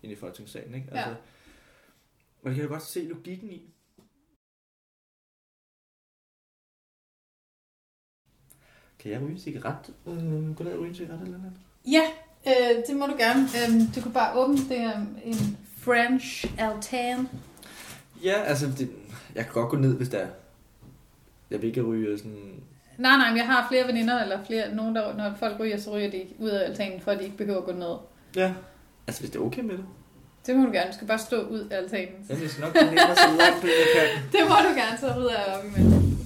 ind 0.03 0.11
i 0.11 0.15
folketingssalen. 0.15 0.75
Ikke? 0.75 0.87
Altså, 0.91 1.09
Ja. 1.09 1.15
Og 2.43 2.49
det 2.49 2.53
kan 2.55 2.61
jeg 2.61 2.69
godt 2.69 2.83
se 2.83 2.99
logikken 3.07 3.49
i. 3.51 3.61
Kan 8.99 9.11
jeg 9.11 9.21
ryge 9.21 9.31
en 9.31 9.39
cigaret? 9.39 9.93
Øh, 10.07 10.67
jeg 10.71 10.79
ryge 10.79 10.89
en 10.89 10.95
cigaret 10.95 11.21
eller 11.21 11.37
noget? 11.37 11.53
Ja, 11.85 12.01
øh, 12.47 12.83
det 12.87 12.95
må 12.95 13.05
du 13.05 13.15
gerne. 13.17 13.41
Øhm, 13.41 13.87
du 13.95 14.01
kan 14.01 14.13
bare 14.13 14.39
åbne 14.39 14.57
det 14.57 14.77
er 14.79 15.05
en 15.23 15.57
French 15.81 16.45
altan. 16.57 17.29
Ja, 18.23 18.41
altså, 18.45 18.65
det, 18.77 18.89
jeg 19.35 19.43
kan 19.43 19.53
godt 19.53 19.69
gå 19.69 19.77
ned, 19.77 19.97
hvis 19.97 20.09
der 20.09 20.17
er. 20.17 20.27
Jeg 21.51 21.61
vil 21.61 21.67
ikke 21.67 21.81
ryge 21.81 22.17
sådan... 22.17 22.37
Nej, 22.97 23.17
nej, 23.17 23.29
men 23.29 23.37
jeg 23.37 23.45
har 23.45 23.67
flere 23.69 23.87
veninder, 23.87 24.23
eller 24.23 24.39
flere, 24.47 24.75
nogen, 24.75 24.95
der, 24.95 25.17
når 25.17 25.33
folk 25.39 25.59
ryger, 25.59 25.77
så 25.79 25.91
ryger 25.91 26.11
de 26.11 26.23
ud 26.39 26.49
af 26.49 26.69
altanen, 26.69 27.01
for 27.01 27.11
at 27.11 27.19
de 27.19 27.23
ikke 27.23 27.37
behøver 27.37 27.59
at 27.59 27.65
gå 27.65 27.71
ned. 27.71 27.95
Ja. 28.35 28.53
Altså, 29.07 29.21
hvis 29.21 29.29
det 29.31 29.39
er 29.39 29.43
okay 29.43 29.61
med 29.61 29.77
det. 29.77 29.85
Det 30.45 30.55
må 30.55 30.65
du 30.65 30.71
gerne. 30.71 30.91
Du 30.91 30.95
skal 30.95 31.07
bare 31.07 31.19
stå 31.19 31.41
ud 31.41 31.59
af 31.59 31.77
altanen. 31.77 32.15
Jeg 32.29 32.37
skal 32.49 32.61
nok 32.61 32.73
gå 32.73 32.79
ned 32.79 32.97
så 32.97 33.27
langt, 33.37 33.63
jeg 33.63 33.87
kan. 33.95 34.23
Det 34.39 34.49
må 34.49 34.55
du 34.55 34.75
gerne 34.75 34.97
så 34.99 35.07
ud 35.19 35.25
af 35.25 35.57
op 35.57 35.65
imellem. 35.65 36.17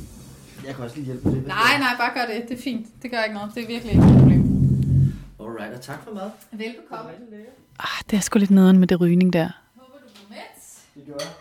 Jeg 0.66 0.76
kan 0.76 0.84
også 0.84 0.96
lige 0.96 1.06
hjælpe 1.06 1.30
med 1.30 1.36
det. 1.36 1.48
Nej, 1.48 1.78
nej, 1.80 1.96
bare 2.00 2.12
gør 2.14 2.34
det. 2.34 2.50
Det 2.50 2.58
er 2.58 2.62
fint. 2.62 2.88
Det 3.02 3.12
gør 3.12 3.24
ikke 3.24 3.36
noget. 3.36 3.52
Det 3.56 3.64
er 3.64 3.68
virkelig 3.68 3.92
ikke 3.94 4.06
et 4.06 4.20
problem. 4.20 4.45
Alright, 5.56 5.76
og 5.76 5.82
tak 5.82 6.04
for 6.04 6.14
mad. 6.14 6.30
Velbekomme. 6.52 7.12
Ah, 7.80 8.04
det 8.10 8.18
er 8.18 8.22
sgu 8.22 8.40
lidt 8.40 8.52
nederen 8.52 8.78
med 8.78 8.88
det 8.88 9.02
rygning 9.02 9.34
der. 9.34 9.50
Håber 9.76 9.98
du 9.98 10.14
blev 10.14 10.30
mæt. 10.30 10.82
Det 10.96 11.06
gjorde 11.06 11.24
jeg. 11.24 11.34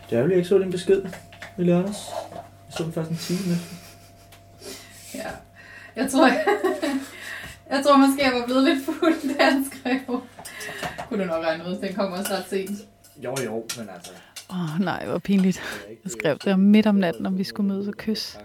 Det 0.09 0.17
er 0.17 0.23
jo 0.23 0.29
ikke 0.29 0.47
så 0.47 0.59
din 0.59 0.71
besked 0.71 1.01
i 1.57 1.63
lørdags. 1.63 1.97
Jeg 2.33 2.43
så 2.77 2.83
den 2.83 2.93
først 2.93 3.09
en 3.09 3.17
time 3.17 3.55
efter. 3.55 3.75
Ja, 5.15 5.29
jeg 5.95 6.11
tror, 6.11 6.27
jeg, 6.27 6.45
jeg 7.71 7.83
tror 7.85 7.97
måske, 7.97 8.23
jeg 8.23 8.33
var 8.39 8.45
blevet 8.45 8.63
lidt 8.63 8.85
fuld, 8.85 9.37
da 9.37 9.43
han 9.49 9.71
skrev. 9.71 10.21
Kunne 11.13 11.23
du 11.23 11.31
nok 11.31 11.45
regne 11.45 11.63
ud, 11.69 11.75
den 11.75 11.93
kommer 11.93 12.17
også 12.17 12.33
ret 12.33 12.45
sent. 12.49 12.71
Jo, 13.23 13.35
jo, 13.45 13.63
men 13.77 13.89
altså... 13.95 14.11
Åh 14.49 14.75
oh, 14.75 14.79
nej, 14.79 15.05
hvor 15.05 15.17
pinligt. 15.17 15.61
Jeg 16.03 16.11
skrev 16.11 16.37
det 16.37 16.53
om 16.53 16.59
midt 16.59 16.87
om 16.87 16.95
natten, 16.95 17.25
om 17.25 17.37
vi 17.37 17.43
skulle 17.43 17.67
mødes 17.67 17.87
og 17.87 17.93
kysse. 17.93 18.37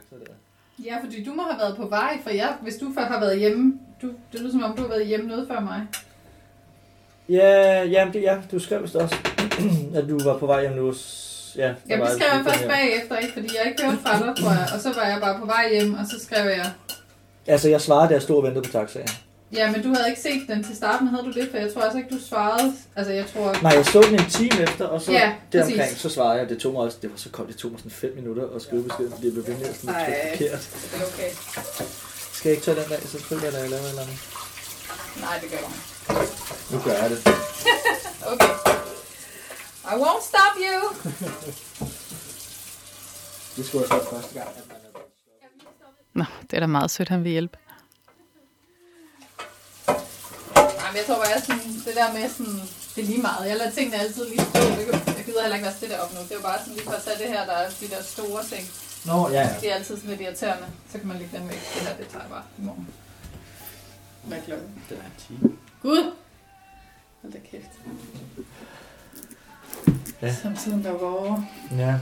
Ja, 0.84 0.96
fordi 1.04 1.24
du 1.24 1.32
må 1.32 1.42
have 1.42 1.58
været 1.58 1.76
på 1.76 1.88
vej, 1.88 2.18
for 2.22 2.30
jeg, 2.30 2.54
hvis 2.62 2.76
du 2.76 2.92
før 2.94 3.04
har 3.04 3.20
været 3.20 3.38
hjemme, 3.38 3.78
du, 4.02 4.06
det 4.32 4.40
lyder 4.40 4.50
som 4.50 4.62
om, 4.62 4.76
du 4.76 4.82
har 4.82 4.88
været 4.88 5.06
hjemme 5.06 5.26
noget 5.28 5.48
før 5.48 5.60
mig. 5.60 5.86
Ja, 7.28 7.82
ja, 7.82 8.10
det, 8.12 8.22
ja, 8.22 8.38
du 8.52 8.58
skrev 8.58 8.82
vist 8.82 8.96
også, 8.96 9.16
at 9.98 10.08
du 10.08 10.18
var 10.24 10.38
på 10.38 10.46
vej 10.46 10.60
hjem 10.60 10.72
nu. 10.72 10.94
Ja, 11.56 11.74
Ja, 11.88 11.96
det 11.96 12.02
et 12.02 12.08
skrev 12.10 12.28
jeg 12.32 12.44
først 12.44 12.68
bagefter, 12.68 13.16
ikke? 13.18 13.32
Fordi 13.32 13.48
jeg 13.58 13.70
ikke 13.70 13.84
hørte 13.84 13.98
fra 14.02 14.26
dig, 14.26 14.36
tror 14.36 14.50
jeg. 14.50 14.68
Og 14.74 14.80
så 14.80 14.92
var 14.94 15.06
jeg 15.06 15.18
bare 15.20 15.38
på 15.38 15.46
vej 15.46 15.70
hjem, 15.72 15.94
og 15.94 16.06
så 16.06 16.20
skrev 16.24 16.46
jeg... 16.46 16.70
Altså, 17.46 17.68
jeg 17.68 17.80
svarede, 17.80 18.08
da 18.08 18.14
jeg 18.14 18.22
stod 18.22 18.36
og 18.36 18.42
ventede 18.42 18.64
på 18.64 18.72
taxaen. 18.72 19.08
Ja, 19.52 19.70
men 19.72 19.82
du 19.82 19.94
havde 19.94 20.08
ikke 20.10 20.20
set 20.20 20.44
den 20.48 20.64
til 20.64 20.76
starten, 20.76 21.08
havde 21.08 21.22
du 21.24 21.32
det? 21.32 21.48
For 21.50 21.58
jeg 21.58 21.72
tror 21.74 21.82
altså 21.82 21.98
ikke, 21.98 22.10
du 22.14 22.20
svarede. 22.28 22.72
Altså, 22.96 23.12
jeg 23.12 23.26
tror... 23.32 23.62
Nej, 23.62 23.72
jeg 23.72 23.86
så 23.86 24.00
den 24.02 24.14
en 24.14 24.30
time 24.30 24.62
efter, 24.62 24.86
og 24.86 25.00
så 25.02 25.12
Ja, 25.12 25.32
deromkring, 25.52 25.80
præcis. 25.80 25.98
så 26.00 26.08
svarede 26.08 26.40
jeg. 26.40 26.48
Det 26.48 26.58
tog 26.58 26.72
mig 26.72 26.82
også, 26.82 26.98
det 27.02 27.10
var 27.10 27.16
så 27.16 27.30
koldt, 27.30 27.48
det 27.50 27.56
tog 27.56 27.70
mig 27.70 27.80
sådan 27.80 27.90
5 27.90 28.12
minutter 28.16 28.48
at 28.56 28.62
skrive 28.62 28.82
beskeden, 28.84 29.12
fordi 29.12 29.24
jeg 29.26 29.32
blev 29.32 29.46
ved 29.46 29.56
med 29.56 29.66
at 29.66 29.76
sådan 29.76 29.94
Ej. 29.94 30.28
forkert. 30.30 30.68
Det 30.92 31.00
er 31.00 31.04
okay. 31.06 31.30
Skal 32.32 32.48
jeg 32.48 32.56
ikke 32.56 32.64
tage 32.64 32.80
den 32.80 32.88
dag, 32.88 33.02
så 33.08 33.18
trykker 33.22 33.44
jeg, 33.46 33.52
da 33.52 33.58
jeg 33.60 33.70
laver 33.70 33.82
et 33.84 33.88
eller 33.90 34.02
andet. 34.02 34.18
Nej, 35.20 35.38
det 35.42 35.50
gør 35.50 35.58
jeg 35.58 36.22
ikke. 36.22 36.34
Nu 36.72 36.78
gør 36.84 36.92
jeg 37.02 37.10
det. 37.10 37.18
Okay. 38.32 38.54
I 39.92 39.94
won't 40.04 40.24
stop 40.30 40.54
you. 40.66 40.78
Det 43.56 43.66
skulle 43.66 43.84
jeg 43.90 44.00
så 44.00 44.10
første 44.10 44.34
gang, 44.34 44.48
at 44.56 44.62
man 44.68 44.76
Nå, 46.14 46.24
det 46.50 46.56
er 46.56 46.60
da 46.60 46.66
meget 46.66 46.90
sødt, 46.90 47.08
han 47.08 47.24
vil 47.24 47.32
hjælpe. 47.32 47.58
Nej, 50.88 50.92
men 50.92 50.98
jeg 51.00 51.06
tror 51.06 51.18
bare, 51.24 51.40
sådan, 51.40 51.72
det 51.86 51.94
der 52.00 52.08
med 52.16 52.24
sådan, 52.36 52.58
det 52.94 53.00
er 53.04 53.08
lige 53.12 53.22
meget. 53.28 53.48
Jeg 53.50 53.56
lader 53.56 53.70
tingene 53.70 53.96
altid 53.96 54.24
lige 54.28 54.44
stå. 54.50 54.58
Jeg 54.58 54.76
gider- 54.86 55.12
Jeg 55.18 55.24
gider 55.28 55.40
heller 55.42 55.56
ikke 55.56 55.66
være 55.68 55.78
stille 55.80 56.00
op 56.02 56.10
nu. 56.14 56.20
Det 56.26 56.30
er 56.32 56.34
jo 56.34 56.46
bare 56.50 56.58
sådan 56.58 56.74
lige 56.74 56.84
for 56.84 56.92
at 57.00 57.02
tage 57.02 57.18
det 57.22 57.28
her, 57.34 57.42
der 57.50 57.52
er 57.52 57.68
de 57.80 57.88
der 57.94 58.02
store 58.02 58.42
ting. 58.52 58.64
Nå, 59.10 59.28
ja, 59.28 59.40
ja. 59.48 59.56
Det 59.60 59.70
er 59.70 59.74
altid 59.74 59.96
sådan 59.96 60.10
lidt 60.10 60.20
irriterende. 60.20 60.66
Så 60.90 60.98
kan 60.98 61.06
man 61.08 61.16
lægge 61.18 61.38
dem 61.38 61.48
væk. 61.48 61.60
Det 61.74 61.82
her, 61.88 61.96
det 61.96 62.08
tager 62.08 62.22
jeg 62.24 62.30
bare 62.30 62.44
i 62.58 62.62
morgen. 62.62 62.88
Hvad 64.24 64.38
er 64.38 64.42
klokken? 64.42 64.68
Den 64.88 64.96
er 64.98 65.04
en 65.04 65.16
time. 65.26 65.56
Gud! 65.82 66.12
Hold 67.22 67.32
da 67.32 67.38
kæft. 67.50 67.72
Ja. 70.22 70.34
Som 70.34 70.56
tiden 70.56 70.84
der 70.84 70.92
går 70.98 71.18
over. 71.20 71.42
Ja. 71.70 71.94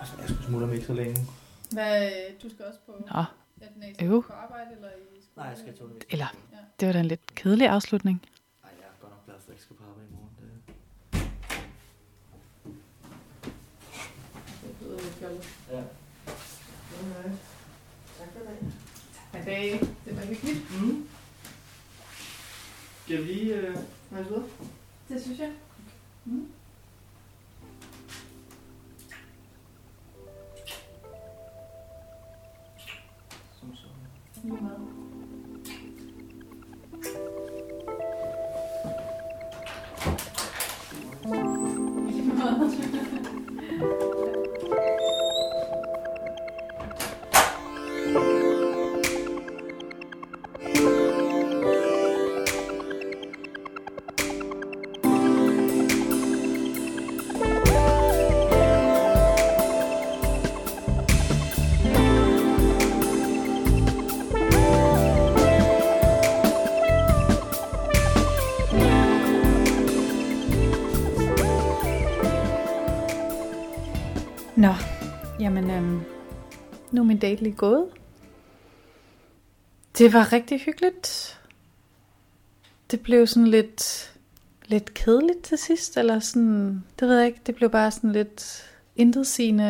Altså, 0.00 0.14
jeg 0.20 0.28
skulle 0.28 0.46
smutte 0.46 0.64
om 0.64 0.72
ikke 0.72 0.86
så 0.86 0.92
længe. 0.92 1.26
Hvad, 1.70 2.10
du 2.42 2.48
skal 2.50 2.64
også 2.64 2.78
på 2.86 2.92
Nå, 3.14 3.24
Athenaeus 3.62 3.96
øv. 4.02 4.22
på 4.26 4.32
arbejde 4.32 4.70
eller 4.76 4.88
i? 4.88 5.17
Nej, 5.38 5.46
jeg 5.46 5.58
skal 5.58 5.76
tage 5.76 5.88
det. 5.88 6.04
eller 6.10 6.26
det 6.80 6.86
var 6.86 6.92
da 6.92 7.00
en 7.00 7.06
lidt 7.06 7.34
kedelig 7.34 7.68
afslutning. 7.68 8.22
Ej, 8.64 8.70
jeg 8.80 8.86
er 8.86 9.00
godt 9.00 9.12
nok 9.12 9.26
glad 9.26 9.36
for, 9.36 9.42
at 9.42 9.48
jeg 9.48 9.54
ikke 9.54 9.64
skal 9.64 9.76
på 9.76 9.82
arbejde 9.88 10.08
i 10.08 10.14
morgen. 10.14 10.30
Det... 10.38 10.48
Det 14.62 14.86
lyder 14.86 14.98
lidt 15.00 15.14
fjollet. 15.14 15.44
Ja. 15.70 15.82
Men 19.32 19.44
det, 19.44 19.96
det 20.04 20.16
var 20.16 20.22
hyggeligt. 20.22 20.80
Mm. 20.82 21.08
Skal 23.04 23.18
vi 23.18 23.22
lige 23.22 23.54
øh, 23.54 23.76
rejse 24.12 24.28
videre? 24.28 24.44
Det 25.08 25.22
synes 25.22 25.38
jeg. 25.38 25.52
Mm. 26.24 26.52
Som 33.60 33.76
så. 33.76 33.86
Lige 34.42 34.97
Thank 40.00 40.20
you. 43.32 43.37
Jamen, 75.58 75.70
øhm, 75.70 76.00
nu 76.90 77.00
er 77.00 77.04
min 77.04 77.18
date 77.18 77.42
lige 77.42 77.54
gået. 77.54 77.86
Det 79.98 80.12
var 80.12 80.32
rigtig 80.32 80.60
hyggeligt. 80.60 81.40
Det 82.90 83.00
blev 83.00 83.26
sådan 83.26 83.46
lidt, 83.46 84.12
lidt 84.66 84.94
kedeligt 84.94 85.42
til 85.42 85.58
sidst, 85.58 85.96
eller 85.96 86.18
sådan, 86.18 86.84
det 87.00 87.08
ved 87.08 87.16
jeg 87.16 87.26
ikke, 87.26 87.40
det 87.46 87.54
blev 87.54 87.70
bare 87.70 87.90
sådan 87.90 88.12
lidt 88.12 88.64
intetsigende. 88.96 89.64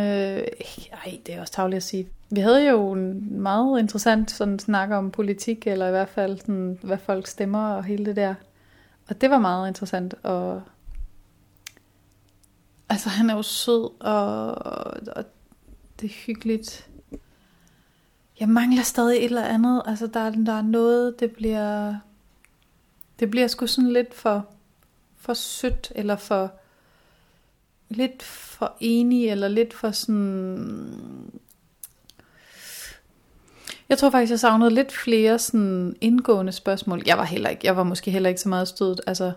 Ej, 0.92 1.18
det 1.26 1.34
er 1.34 1.40
også 1.40 1.52
tavligt 1.52 1.76
at 1.76 1.82
sige. 1.82 2.08
Vi 2.30 2.40
havde 2.40 2.68
jo 2.68 2.92
en 2.92 3.40
meget 3.40 3.78
interessant 3.80 4.30
sådan 4.30 4.58
snak 4.58 4.90
om 4.90 5.10
politik, 5.10 5.66
eller 5.66 5.86
i 5.86 5.90
hvert 5.90 6.08
fald 6.08 6.38
sådan, 6.38 6.78
hvad 6.82 6.98
folk 6.98 7.26
stemmer 7.26 7.68
og 7.68 7.84
hele 7.84 8.06
det 8.06 8.16
der. 8.16 8.34
Og 9.08 9.20
det 9.20 9.30
var 9.30 9.38
meget 9.38 9.68
interessant, 9.68 10.14
og 10.22 10.62
Altså, 12.90 13.08
han 13.08 13.30
er 13.30 13.34
jo 13.34 13.42
sød, 13.42 13.90
og, 14.00 14.48
og 15.16 15.24
det 16.00 16.06
er 16.10 16.14
hyggeligt. 16.26 16.88
Jeg 18.40 18.48
mangler 18.48 18.82
stadig 18.82 19.16
et 19.18 19.24
eller 19.24 19.44
andet. 19.44 19.82
Altså, 19.86 20.06
der, 20.06 20.20
er- 20.20 20.30
der 20.30 20.52
er 20.52 20.62
noget, 20.62 21.20
det 21.20 21.30
bliver... 21.30 21.94
Det 23.20 23.30
bliver 23.30 23.46
sgu 23.46 23.66
sådan 23.66 23.92
lidt 23.92 24.14
for, 24.14 24.46
for 25.16 25.34
sødt, 25.34 25.92
eller 25.94 26.16
for... 26.16 26.52
Lidt 27.88 28.22
for 28.22 28.76
enig, 28.80 29.28
eller 29.28 29.48
lidt 29.48 29.74
for 29.74 29.90
sådan... 29.90 31.30
Jeg 33.88 33.98
tror 33.98 34.10
faktisk, 34.10 34.30
jeg 34.30 34.40
savnede 34.40 34.70
lidt 34.70 34.92
flere 34.92 35.38
sådan 35.38 35.96
indgående 36.00 36.52
spørgsmål. 36.52 37.02
Jeg 37.06 37.18
var 37.18 37.24
heller 37.24 37.50
ikke, 37.50 37.66
jeg 37.66 37.76
var 37.76 37.82
måske 37.82 38.10
heller 38.10 38.28
ikke 38.28 38.40
så 38.40 38.48
meget 38.48 38.68
stødt. 38.68 39.00
Altså, 39.06 39.32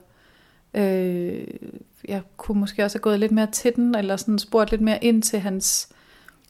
øh, 0.74 1.47
jeg 2.08 2.21
kunne 2.38 2.60
måske 2.60 2.84
også 2.86 2.97
have 2.97 3.02
gået 3.02 3.19
lidt 3.19 3.32
mere 3.32 3.52
til 3.52 3.76
den, 3.76 3.95
eller 3.95 4.15
sådan 4.17 4.39
spurgt 4.39 4.71
lidt 4.71 4.82
mere 4.82 5.04
ind 5.04 5.24
til 5.24 5.39
hans 5.39 5.89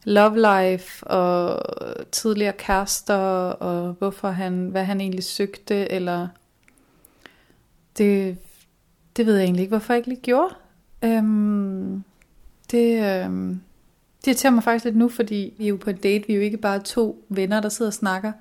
love 0.03 0.35
life, 0.35 1.07
og 1.07 1.63
tidligere 2.11 2.53
kærester, 2.53 3.15
og 3.49 3.93
hvorfor 3.93 4.29
han, 4.29 4.69
hvad 4.69 4.85
han 4.85 5.01
egentlig 5.01 5.23
søgte, 5.23 5.91
eller 5.91 6.27
det, 7.97 8.37
det 9.17 9.25
ved 9.25 9.35
jeg 9.35 9.43
egentlig 9.43 9.61
ikke, 9.61 9.71
hvorfor 9.71 9.93
jeg 9.93 9.99
ikke 9.99 10.09
lige 10.09 10.21
gjorde. 10.21 10.55
Øhm, 11.03 12.03
det, 12.71 13.03
øhm, 13.03 13.61
det 14.21 14.27
irriterer 14.27 14.51
mig 14.51 14.63
faktisk 14.63 14.85
lidt 14.85 14.97
nu, 14.97 15.09
fordi 15.09 15.53
vi 15.57 15.63
er 15.63 15.69
jo 15.69 15.77
på 15.77 15.89
en 15.89 15.97
date, 15.97 16.27
vi 16.27 16.33
er 16.33 16.37
jo 16.37 16.43
ikke 16.43 16.57
bare 16.57 16.79
to 16.79 17.25
venner, 17.29 17.59
der 17.61 17.69
sidder 17.69 17.89
og 17.89 17.93
snakker, 17.93 18.31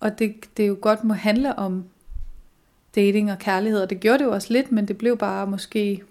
og 0.00 0.18
det, 0.18 0.34
det 0.56 0.68
jo 0.68 0.76
godt 0.80 1.04
må 1.04 1.14
handle 1.14 1.58
om 1.58 1.84
dating 2.94 3.32
og 3.32 3.38
kærlighed, 3.38 3.82
og 3.82 3.90
det 3.90 4.00
gjorde 4.00 4.18
det 4.18 4.24
jo 4.24 4.32
også 4.32 4.52
lidt, 4.52 4.72
men 4.72 4.88
det 4.88 4.98
blev 4.98 5.18
bare 5.18 5.46
måske, 5.46 6.02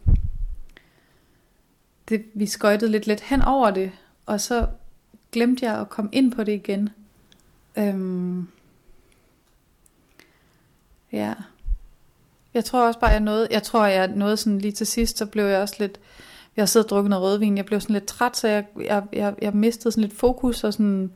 det, 2.10 2.26
vi 2.34 2.46
skøjtede 2.46 2.92
lidt 2.92 3.08
let 3.08 3.22
hen 3.22 3.42
over 3.42 3.72
det, 3.72 3.92
og 4.30 4.42
så 4.42 4.68
glemte 5.32 5.66
jeg 5.66 5.80
at 5.80 5.90
komme 5.90 6.10
ind 6.14 6.32
på 6.32 6.44
det 6.44 6.52
igen. 6.52 6.90
Øhm, 7.78 8.48
ja. 11.12 11.34
Jeg 12.54 12.66
tror 12.66 12.88
også 12.88 13.00
bare, 13.00 13.12
jeg 13.12 13.20
nåede, 13.20 13.48
jeg 13.52 13.64
tror, 13.64 13.86
jeg 13.86 14.08
nåede 14.08 14.38
sådan 14.38 14.60
lige 14.60 14.72
til 14.72 14.88
sidst, 14.88 15.18
så 15.18 15.26
blev 15.26 15.46
jeg 15.46 15.62
også 15.62 15.76
lidt, 15.80 16.00
jeg 16.56 16.62
har 16.62 16.66
siddet 16.68 16.86
og 16.86 16.90
drukket 16.90 17.10
noget 17.10 17.26
rødvin, 17.26 17.58
jeg 17.58 17.66
blev 17.66 17.82
sådan 17.82 17.94
lidt 17.94 18.06
træt, 18.06 18.38
så 18.38 18.48
jeg, 18.48 18.66
jeg, 18.80 19.04
jeg, 19.14 19.36
jeg 19.42 19.54
mistede 19.54 19.92
sådan 19.92 20.04
lidt 20.04 20.20
fokus, 20.20 20.64
og 20.64 20.74
sådan, 20.74 21.12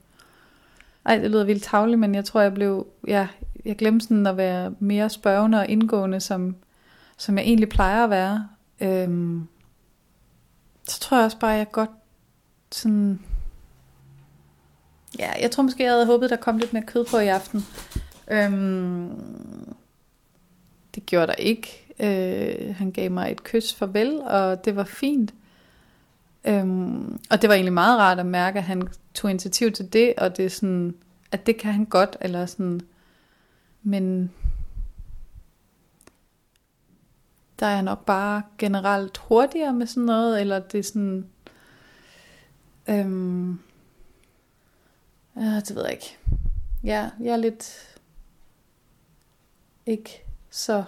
ej, 1.06 1.18
det 1.18 1.32
lyder 1.32 1.44
vildt 1.44 1.64
tavligt, 1.64 2.00
men 2.00 2.16
jeg 2.16 2.26
tror, 2.26 2.42
jeg 2.42 2.54
blev, 2.54 2.88
ja, 3.08 3.28
jeg 3.66 3.76
glemte 3.76 4.06
sådan 4.06 4.28
at 4.28 4.38
være 4.38 4.74
mere 4.80 5.10
spørgende 5.10 5.60
og 5.60 5.68
indgående, 5.68 6.20
som, 6.20 6.56
som 7.18 7.38
jeg 7.38 7.46
egentlig 7.46 7.70
plejer 7.70 8.04
at 8.04 8.10
være. 8.10 8.48
Øhm, 8.82 9.48
så 10.88 11.00
tror 11.00 11.18
jeg 11.18 11.26
også 11.26 11.40
bare, 11.40 11.54
at 11.54 11.58
jeg 11.58 11.72
godt 11.72 11.90
sådan... 12.76 13.20
Ja, 15.20 15.32
jeg 15.42 15.52
tror 15.52 15.64
måske, 15.64 15.84
jeg 15.84 15.92
havde 15.92 16.06
håbet, 16.06 16.30
der 16.30 16.36
kom 16.36 16.58
lidt 16.58 16.74
mere 16.74 16.84
kød 16.84 17.06
på 17.06 17.18
i 17.18 17.28
aften. 17.28 17.66
Øhm, 18.32 19.76
det 20.96 21.06
gjorde 21.06 21.28
der 21.28 21.34
ikke. 21.34 21.96
Øh, 22.00 22.76
han 22.76 22.92
gav 22.92 23.12
mig 23.12 23.32
et 23.32 23.44
kys 23.44 23.74
farvel, 23.74 24.22
og 24.22 24.66
det 24.66 24.76
var 24.76 24.84
fint. 24.84 25.34
Øhm, 26.46 27.20
og 27.30 27.42
det 27.42 27.50
var 27.50 27.56
egentlig 27.56 27.74
meget 27.74 28.00
rart 28.00 28.20
at 28.20 28.26
mærke, 28.26 28.58
at 28.58 28.64
han 28.64 28.88
tog 29.14 29.30
initiativ 29.30 29.72
til 29.72 29.94
det, 29.94 30.14
og 30.18 30.38
det 30.38 30.46
er 30.46 30.50
sådan, 30.50 30.96
at 31.32 31.46
det 31.46 31.58
kan 31.58 31.74
han 31.74 31.86
godt, 31.86 32.18
eller 32.22 32.46
sådan, 32.46 32.82
men 33.84 34.32
der 37.60 37.66
er 37.66 37.74
jeg 37.74 37.84
nok 37.84 38.06
bare 38.06 38.42
generelt 38.58 39.18
hurtigere 39.18 39.74
med 39.74 39.88
sådan 39.88 40.04
noget, 40.04 40.42
eller 40.42 40.60
det 40.60 40.80
er 40.80 40.84
sådan, 40.84 41.26
øhm, 42.88 43.60
ja, 45.36 45.60
det 45.60 45.76
ved 45.76 45.84
jeg 45.84 45.92
ikke. 45.92 46.18
Ja, 46.84 47.10
jeg 47.20 47.34
er 47.34 47.38
lidt 47.38 47.90
ikke 49.86 50.24
så, 50.50 50.84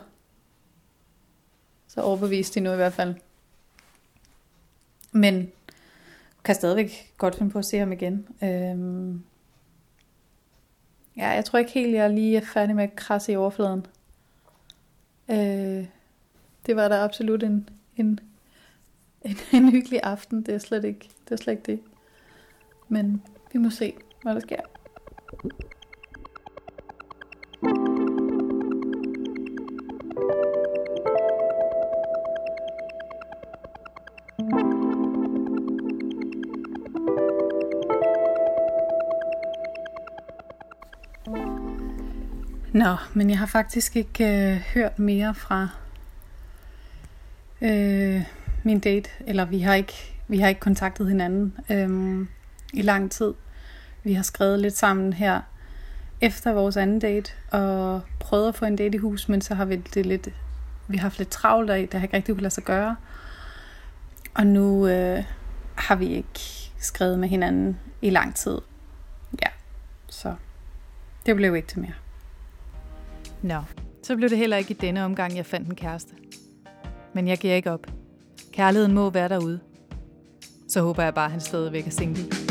så 1.88 2.02
overbevist 2.02 2.58
endnu 2.58 2.72
i 2.72 2.76
hvert 2.76 2.94
fald. 2.94 3.16
Men 5.12 5.52
kan 6.44 6.56
stadigvæk 6.56 7.14
godt 7.18 7.36
finde 7.36 7.52
på 7.52 7.60
at 7.60 7.66
se 7.66 7.78
ham 7.78 7.92
igen. 7.92 8.28
Øhm, 8.44 9.24
ja, 11.18 11.28
jeg 11.28 11.46
tror 11.46 11.60
ikke 11.60 11.72
helt, 11.72 11.96
jeg 11.96 12.10
lige 12.10 12.38
er 12.38 12.46
færdig 12.54 12.76
med 12.76 12.84
at 12.84 12.96
krasse 12.96 13.32
i 13.32 13.36
overfladen. 13.36 13.86
Øh, 15.30 15.86
det 16.66 16.76
var 16.76 16.88
da 16.88 16.96
absolut 16.96 17.44
en, 17.44 17.70
en, 17.98 18.20
en, 19.26 19.38
en 19.58 19.72
hyggelig 19.72 20.00
aften. 20.04 20.42
Det 20.42 20.54
er 20.54 20.60
slet 20.60 20.84
ikke 20.84 21.10
det. 21.30 21.32
Er 21.32 21.44
slet 21.44 21.54
ikke 21.54 21.72
det. 21.72 21.80
Men 22.88 23.22
vi 23.54 23.60
må 23.60 23.70
se, 23.70 23.94
hvad 24.22 24.34
der 24.34 24.40
sker. 24.40 24.60
Nå, 42.74 42.96
men 43.14 43.30
jeg 43.30 43.40
har 43.40 43.46
faktisk 43.46 43.96
ikke 43.96 44.26
øh, 44.26 44.58
hørt 44.74 45.00
mere 45.00 45.36
fra 45.36 45.70
øh, 47.62 48.22
min 48.66 48.80
date, 48.80 49.10
eller 49.28 49.46
vi 49.46 49.60
har 49.60 49.74
ikke, 49.74 50.16
vi 50.28 50.40
har 50.40 50.48
ikke 50.48 50.62
kontaktet 50.62 51.08
hinanden 51.08 51.54
øhm, 51.70 52.28
i 52.74 52.82
lang 52.82 53.12
tid. 53.12 53.34
Vi 54.04 54.14
har 54.14 54.24
skrevet 54.24 54.60
lidt 54.60 54.78
sammen 54.78 55.14
her 55.14 55.42
efter 56.22 56.54
vores 56.54 56.78
anden 56.78 57.00
date, 57.00 57.32
og 57.52 58.02
prøvet 58.20 58.48
at 58.48 58.56
få 58.56 58.66
en 58.66 58.76
date 58.76 58.96
i 58.96 58.98
hus, 58.98 59.30
men 59.30 59.42
så 59.42 59.56
har 59.56 59.66
vi 59.66 59.76
det 59.76 60.06
lidt, 60.06 60.30
vi 60.88 60.98
har 60.98 61.02
haft 61.02 61.18
lidt 61.18 61.30
travlt 61.30 61.70
af, 61.70 61.88
det 61.88 62.00
har 62.00 62.06
ikke 62.06 62.18
rigtig 62.18 62.36
kunne 62.36 62.42
lade 62.42 62.54
sig 62.54 62.64
gøre. 62.64 62.96
Og 64.34 64.48
nu 64.48 64.88
øh, 64.88 65.24
har 65.76 65.96
vi 65.96 66.08
ikke 66.08 66.40
skrevet 66.78 67.20
med 67.20 67.30
hinanden 67.30 67.80
i 68.02 68.10
lang 68.10 68.36
tid. 68.36 68.58
Ja, 69.44 69.50
så 70.08 70.36
det 71.26 71.36
blev 71.36 71.56
ikke 71.56 71.68
til 71.68 71.80
mere. 71.80 71.94
Nå, 73.42 73.62
så 74.04 74.16
blev 74.16 74.30
det 74.30 74.38
heller 74.38 74.58
ikke 74.58 74.72
i 74.72 74.78
denne 74.78 75.06
omgang, 75.06 75.38
jeg 75.38 75.46
fandt 75.46 75.68
en 75.68 75.76
kæreste. 75.76 76.14
Men 77.14 77.28
jeg 77.28 77.38
giver 77.38 77.56
ikke 77.56 77.72
op. 77.72 77.88
Kærligheden 78.56 78.94
må 78.94 79.10
være 79.10 79.30
derude. 79.30 79.60
Så 80.68 80.82
håber 80.82 81.04
jeg 81.04 81.14
bare, 81.14 81.26
at 81.26 81.32
han 81.32 81.42
stadigvæk 81.42 81.88
er 81.88 81.92
single. 81.92 82.45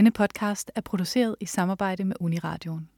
Denne 0.00 0.10
podcast 0.10 0.70
er 0.74 0.80
produceret 0.80 1.36
i 1.40 1.46
samarbejde 1.46 2.04
med 2.04 2.16
Uniradioen. 2.20 2.88